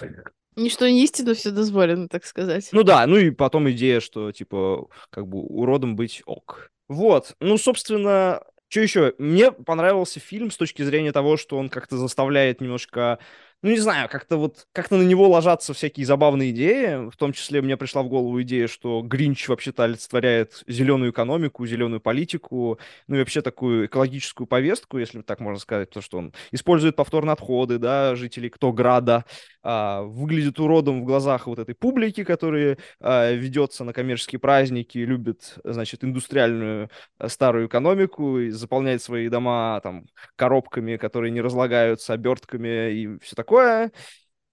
Ничто 0.55 0.87
не 0.87 1.03
истина, 1.03 1.35
все 1.35 1.51
дозволено, 1.51 2.07
так 2.07 2.25
сказать. 2.25 2.69
Ну 2.71 2.83
да, 2.83 3.05
ну 3.05 3.17
и 3.17 3.29
потом 3.29 3.69
идея, 3.71 3.99
что, 3.99 4.31
типа, 4.31 4.87
как 5.11 5.27
бы 5.27 5.39
уродом 5.39 5.95
быть 5.95 6.23
ок. 6.25 6.71
Вот, 6.87 7.35
ну, 7.39 7.57
собственно, 7.57 8.41
что 8.69 8.81
еще? 8.81 9.13
Мне 9.17 9.51
понравился 9.51 10.19
фильм 10.19 10.51
с 10.51 10.57
точки 10.57 10.81
зрения 10.81 11.11
того, 11.11 11.37
что 11.37 11.57
он 11.57 11.69
как-то 11.69 11.97
заставляет 11.97 12.59
немножко 12.59 13.19
ну, 13.63 13.71
не 13.71 13.79
знаю, 13.79 14.07
как-то 14.07 14.37
вот, 14.37 14.67
как-то 14.71 14.97
на 14.97 15.01
него 15.01 15.27
ложатся 15.27 15.73
всякие 15.73 16.05
забавные 16.05 16.51
идеи. 16.51 17.09
В 17.09 17.17
том 17.17 17.33
числе 17.33 17.61
мне 17.61 17.75
пришла 17.75 18.03
в 18.03 18.07
голову 18.07 18.41
идея, 18.43 18.67
что 18.67 19.01
Гринч 19.01 19.47
вообще-то 19.47 19.83
олицетворяет 19.83 20.63
зеленую 20.67 21.11
экономику, 21.11 21.65
зеленую 21.65 21.99
политику, 21.99 22.79
ну 23.07 23.15
и 23.15 23.19
вообще 23.19 23.41
такую 23.41 23.87
экологическую 23.87 24.45
повестку, 24.45 24.99
если 24.99 25.21
так 25.23 25.39
можно 25.39 25.59
сказать, 25.59 25.89
то, 25.89 26.01
что 26.01 26.19
он 26.19 26.33
использует 26.51 26.95
повторные 26.95 27.33
отходы, 27.33 27.79
да, 27.79 28.15
жителей 28.15 28.49
Ктограда, 28.49 29.25
а, 29.69 30.03
выглядит 30.03 30.61
уродом 30.61 31.01
в 31.01 31.03
глазах 31.03 31.45
вот 31.45 31.59
этой 31.59 31.75
публики, 31.75 32.23
которая 32.23 32.77
а, 33.01 33.33
ведется 33.33 33.83
на 33.83 33.91
коммерческие 33.91 34.39
праздники, 34.39 34.97
любит, 34.99 35.55
значит, 35.65 36.05
индустриальную 36.05 36.89
а, 37.17 37.27
старую 37.27 37.67
экономику 37.67 38.39
и 38.39 38.49
заполняет 38.49 39.01
свои 39.01 39.27
дома 39.27 39.81
там 39.83 40.05
коробками, 40.37 40.95
которые 40.95 41.31
не 41.31 41.41
разлагаются, 41.41 42.13
обертками 42.13 42.93
и 42.93 43.19
все 43.19 43.35
такое. 43.35 43.91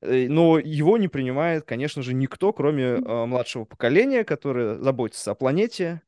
Э, 0.01 0.27
но 0.29 0.59
его 0.59 0.99
не 0.99 1.07
принимает, 1.07 1.65
конечно 1.65 2.03
же, 2.03 2.13
никто, 2.13 2.53
кроме 2.53 2.83
э, 2.83 3.25
младшего 3.27 3.65
поколения, 3.65 4.25
которое 4.25 4.79
заботится 4.81 5.31
о 5.31 5.37
планете. 5.37 6.03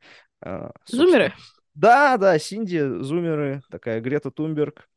Э, 0.44 0.70
зумеры? 0.86 1.32
Да, 1.74 2.16
да, 2.16 2.40
Синди, 2.40 2.80
зумеры, 3.02 3.62
такая 3.70 4.00
Грета 4.00 4.32
Тумберг. 4.32 4.88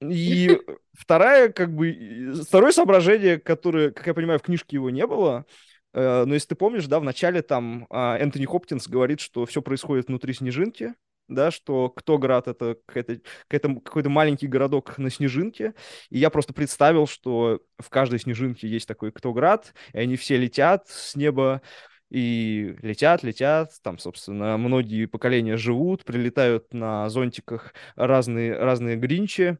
И 0.00 0.58
вторая, 0.92 1.50
как 1.50 1.74
бы, 1.74 2.32
второе 2.46 2.72
соображение, 2.72 3.38
которое, 3.38 3.90
как 3.90 4.06
я 4.06 4.14
понимаю, 4.14 4.38
в 4.38 4.42
книжке 4.42 4.76
его 4.76 4.90
не 4.90 5.06
было, 5.06 5.44
но 5.92 6.32
если 6.32 6.48
ты 6.48 6.54
помнишь, 6.54 6.86
да, 6.86 7.00
в 7.00 7.04
начале 7.04 7.42
там 7.42 7.86
Энтони 7.90 8.46
Хопкинс 8.46 8.88
говорит, 8.88 9.20
что 9.20 9.44
все 9.44 9.60
происходит 9.60 10.08
внутри 10.08 10.32
снежинки, 10.32 10.94
да, 11.28 11.50
что 11.50 11.90
Ктоград— 11.90 12.48
это 12.48 12.76
какой-то, 12.86 13.20
какой-то 13.48 14.08
маленький 14.08 14.46
городок 14.46 14.98
на 14.98 15.10
Снежинке, 15.10 15.74
и 16.08 16.18
я 16.18 16.30
просто 16.30 16.52
представил, 16.52 17.06
что 17.06 17.60
в 17.78 17.88
каждой 17.88 18.18
Снежинке 18.18 18.68
есть 18.68 18.88
такой 18.88 19.12
Ктоград, 19.12 19.74
и 19.92 19.98
они 19.98 20.16
все 20.16 20.36
летят 20.36 20.88
с 20.88 21.14
неба 21.14 21.62
и 22.08 22.76
летят, 22.82 23.22
летят, 23.22 23.70
там, 23.82 23.98
собственно, 23.98 24.56
многие 24.56 25.06
поколения 25.06 25.56
живут, 25.56 26.04
прилетают 26.04 26.72
на 26.74 27.08
зонтиках 27.08 27.74
разные, 27.94 28.56
разные 28.56 28.96
гринчи, 28.96 29.58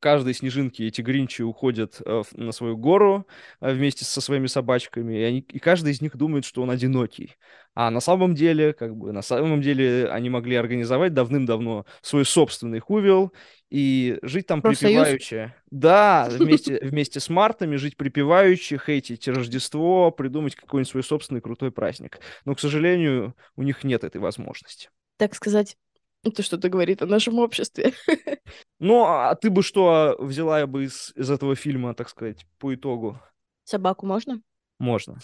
каждой 0.00 0.34
снежинке 0.34 0.86
эти 0.86 1.02
гринчи 1.02 1.42
уходят 1.42 2.00
э, 2.04 2.22
на 2.32 2.52
свою 2.52 2.76
гору 2.76 3.26
э, 3.60 3.72
вместе 3.72 4.04
со 4.04 4.20
своими 4.20 4.46
собачками, 4.46 5.18
и, 5.18 5.22
они, 5.22 5.38
и 5.40 5.58
каждый 5.58 5.92
из 5.92 6.00
них 6.00 6.16
думает, 6.16 6.44
что 6.44 6.62
он 6.62 6.70
одинокий. 6.70 7.36
А 7.74 7.90
на 7.90 8.00
самом 8.00 8.34
деле, 8.34 8.72
как 8.72 8.96
бы, 8.96 9.12
на 9.12 9.22
самом 9.22 9.60
деле 9.60 10.08
они 10.10 10.28
могли 10.28 10.56
организовать 10.56 11.14
давным-давно 11.14 11.86
свой 12.02 12.24
собственный 12.24 12.80
хувел 12.80 13.32
и 13.70 14.18
жить 14.22 14.46
там 14.46 14.60
припеваючи. 14.60 15.54
Да, 15.70 16.28
вместе, 16.38 16.80
вместе 16.82 17.20
с 17.20 17.28
мартами 17.28 17.76
жить 17.76 17.96
припеваючи, 17.96 18.78
хейтить 18.78 19.28
Рождество, 19.28 20.10
придумать 20.10 20.56
какой-нибудь 20.56 20.90
свой 20.90 21.04
собственный 21.04 21.40
крутой 21.40 21.70
праздник. 21.70 22.18
Но, 22.44 22.54
к 22.54 22.60
сожалению, 22.60 23.36
у 23.54 23.62
них 23.62 23.84
нет 23.84 24.02
этой 24.02 24.20
возможности. 24.20 24.88
Так 25.16 25.34
сказать, 25.34 25.76
это 26.24 26.42
что-то 26.42 26.68
говорит 26.68 27.02
о 27.02 27.06
нашем 27.06 27.38
обществе. 27.38 27.92
Ну, 28.78 29.04
а 29.04 29.34
ты 29.34 29.50
бы 29.50 29.62
что 29.62 30.16
взяла 30.18 30.66
бы 30.66 30.84
из, 30.84 31.12
из 31.14 31.30
этого 31.30 31.54
фильма, 31.54 31.94
так 31.94 32.08
сказать, 32.08 32.46
по 32.58 32.74
итогу? 32.74 33.20
Собаку 33.64 34.06
можно? 34.06 34.40
Можно. 34.78 35.18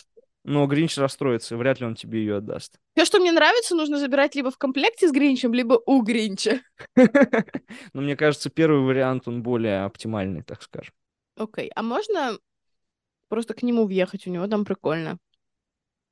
Но 0.45 0.67
Гринч 0.67 0.97
расстроится, 0.99 1.57
вряд 1.57 1.81
ли 1.81 1.87
он 1.87 1.95
тебе 1.95 2.21
ее 2.21 2.37
отдаст. 2.37 2.79
Все, 2.95 3.07
что 3.07 3.19
мне 3.19 3.33
нравится, 3.33 3.75
нужно 3.75 3.99
забирать 3.99 4.35
либо 4.35 4.51
в 4.51 4.59
комплекте 4.59 5.09
с 5.09 5.13
Гринчем, 5.13 5.55
либо 5.55 5.81
у 5.87 6.03
Гринча. 6.03 6.61
Но 7.95 8.03
мне 8.03 8.15
кажется, 8.15 8.51
первый 8.51 8.81
вариант, 8.83 9.27
он 9.27 9.43
более 9.43 9.85
оптимальный, 9.85 10.43
так 10.43 10.63
скажем. 10.63 10.95
Окей, 11.37 11.71
а 11.75 11.83
можно 11.83 12.39
просто 13.29 13.55
к 13.55 13.63
нему 13.63 13.87
въехать? 13.87 14.27
У 14.27 14.31
него 14.31 14.47
там 14.47 14.65
прикольно. 14.65 15.19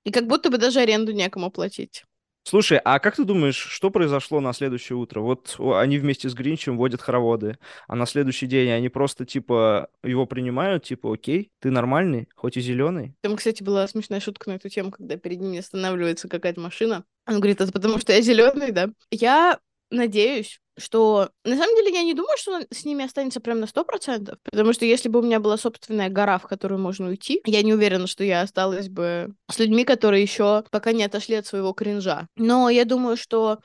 И 0.04 0.10
как 0.10 0.26
будто 0.26 0.50
бы 0.50 0.58
даже 0.58 0.80
аренду 0.80 1.12
некому 1.12 1.50
платить. 1.50 2.04
Слушай, 2.46 2.78
а 2.84 2.98
как 2.98 3.16
ты 3.16 3.24
думаешь, 3.24 3.56
что 3.56 3.90
произошло 3.90 4.38
на 4.40 4.52
следующее 4.52 4.96
утро? 4.96 5.20
Вот 5.20 5.56
они 5.58 5.98
вместе 5.98 6.28
с 6.28 6.34
Гринчем 6.34 6.76
водят 6.76 7.00
хороводы, 7.00 7.58
а 7.88 7.96
на 7.96 8.04
следующий 8.04 8.46
день 8.46 8.70
они 8.70 8.90
просто, 8.90 9.24
типа, 9.24 9.88
его 10.02 10.26
принимают, 10.26 10.84
типа, 10.84 11.14
окей, 11.14 11.50
ты 11.60 11.70
нормальный, 11.70 12.28
хоть 12.34 12.58
и 12.58 12.60
зеленый. 12.60 13.14
Там, 13.22 13.36
кстати, 13.36 13.62
была 13.62 13.88
смешная 13.88 14.20
шутка 14.20 14.50
на 14.50 14.56
эту 14.56 14.68
тему, 14.68 14.90
когда 14.90 15.16
перед 15.16 15.40
ними 15.40 15.58
останавливается 15.58 16.28
какая-то 16.28 16.60
машина. 16.60 17.04
Он 17.26 17.36
говорит, 17.36 17.62
это 17.62 17.72
потому 17.72 17.98
что 17.98 18.12
я 18.12 18.20
зеленый, 18.20 18.72
да? 18.72 18.90
Я 19.10 19.58
надеюсь, 19.94 20.60
что 20.76 21.30
на 21.44 21.56
самом 21.56 21.74
деле 21.76 21.92
я 21.94 22.02
не 22.02 22.14
думаю, 22.14 22.36
что 22.36 22.60
с 22.70 22.84
ними 22.84 23.04
останется 23.04 23.40
прям 23.40 23.60
на 23.60 23.66
сто 23.66 23.84
процентов, 23.84 24.38
потому 24.42 24.72
что 24.72 24.84
если 24.84 25.08
бы 25.08 25.20
у 25.20 25.22
меня 25.22 25.40
была 25.40 25.56
собственная 25.56 26.08
гора, 26.08 26.38
в 26.38 26.46
которую 26.46 26.80
можно 26.80 27.08
уйти, 27.08 27.40
я 27.44 27.62
не 27.62 27.72
уверена, 27.72 28.06
что 28.06 28.24
я 28.24 28.42
осталась 28.42 28.88
бы 28.88 29.34
с 29.50 29.58
людьми, 29.58 29.84
которые 29.84 30.22
еще 30.22 30.64
пока 30.70 30.92
не 30.92 31.04
отошли 31.04 31.36
от 31.36 31.46
своего 31.46 31.72
кринжа. 31.72 32.28
Но 32.36 32.68
я 32.68 32.84
думаю, 32.84 33.16
что 33.16 33.60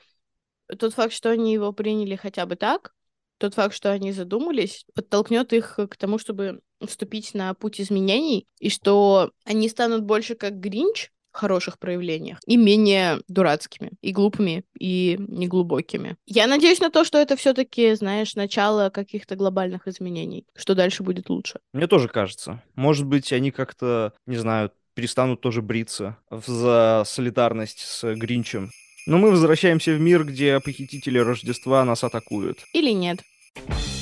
тот 0.78 0.94
факт, 0.94 1.12
что 1.12 1.30
они 1.30 1.52
его 1.52 1.72
приняли 1.72 2.16
хотя 2.16 2.46
бы 2.46 2.56
так, 2.56 2.92
тот 3.38 3.54
факт, 3.54 3.74
что 3.74 3.90
они 3.90 4.12
задумались, 4.12 4.84
подтолкнет 4.94 5.52
их 5.52 5.78
к 5.90 5.96
тому, 5.96 6.18
чтобы 6.18 6.60
вступить 6.86 7.34
на 7.34 7.54
путь 7.54 7.80
изменений, 7.80 8.46
и 8.58 8.68
что 8.68 9.32
они 9.44 9.68
станут 9.68 10.02
больше 10.02 10.34
как 10.34 10.60
Гринч, 10.60 11.10
хороших 11.32 11.78
проявлениях 11.78 12.38
и 12.46 12.56
менее 12.56 13.20
дурацкими, 13.28 13.92
и 14.00 14.12
глупыми, 14.12 14.64
и 14.78 15.16
неглубокими. 15.18 16.16
Я 16.26 16.46
надеюсь 16.46 16.80
на 16.80 16.90
то, 16.90 17.04
что 17.04 17.18
это 17.18 17.36
все-таки, 17.36 17.94
знаешь, 17.94 18.34
начало 18.34 18.90
каких-то 18.90 19.36
глобальных 19.36 19.88
изменений, 19.88 20.44
что 20.56 20.74
дальше 20.74 21.02
будет 21.02 21.30
лучше. 21.30 21.60
Мне 21.72 21.86
тоже 21.86 22.08
кажется. 22.08 22.62
Может 22.74 23.06
быть, 23.06 23.32
они 23.32 23.50
как-то, 23.50 24.12
не 24.26 24.36
знаю, 24.36 24.72
перестанут 24.94 25.40
тоже 25.40 25.62
бриться 25.62 26.16
за 26.30 27.04
солидарность 27.06 27.80
с 27.80 28.14
Гринчем. 28.14 28.70
Но 29.06 29.18
мы 29.18 29.30
возвращаемся 29.30 29.92
в 29.92 30.00
мир, 30.00 30.24
где 30.24 30.60
похитители 30.60 31.18
Рождества 31.18 31.84
нас 31.84 32.04
атакуют. 32.04 32.58
Или 32.74 32.90
нет. 32.90 33.20
Нет. 33.66 33.99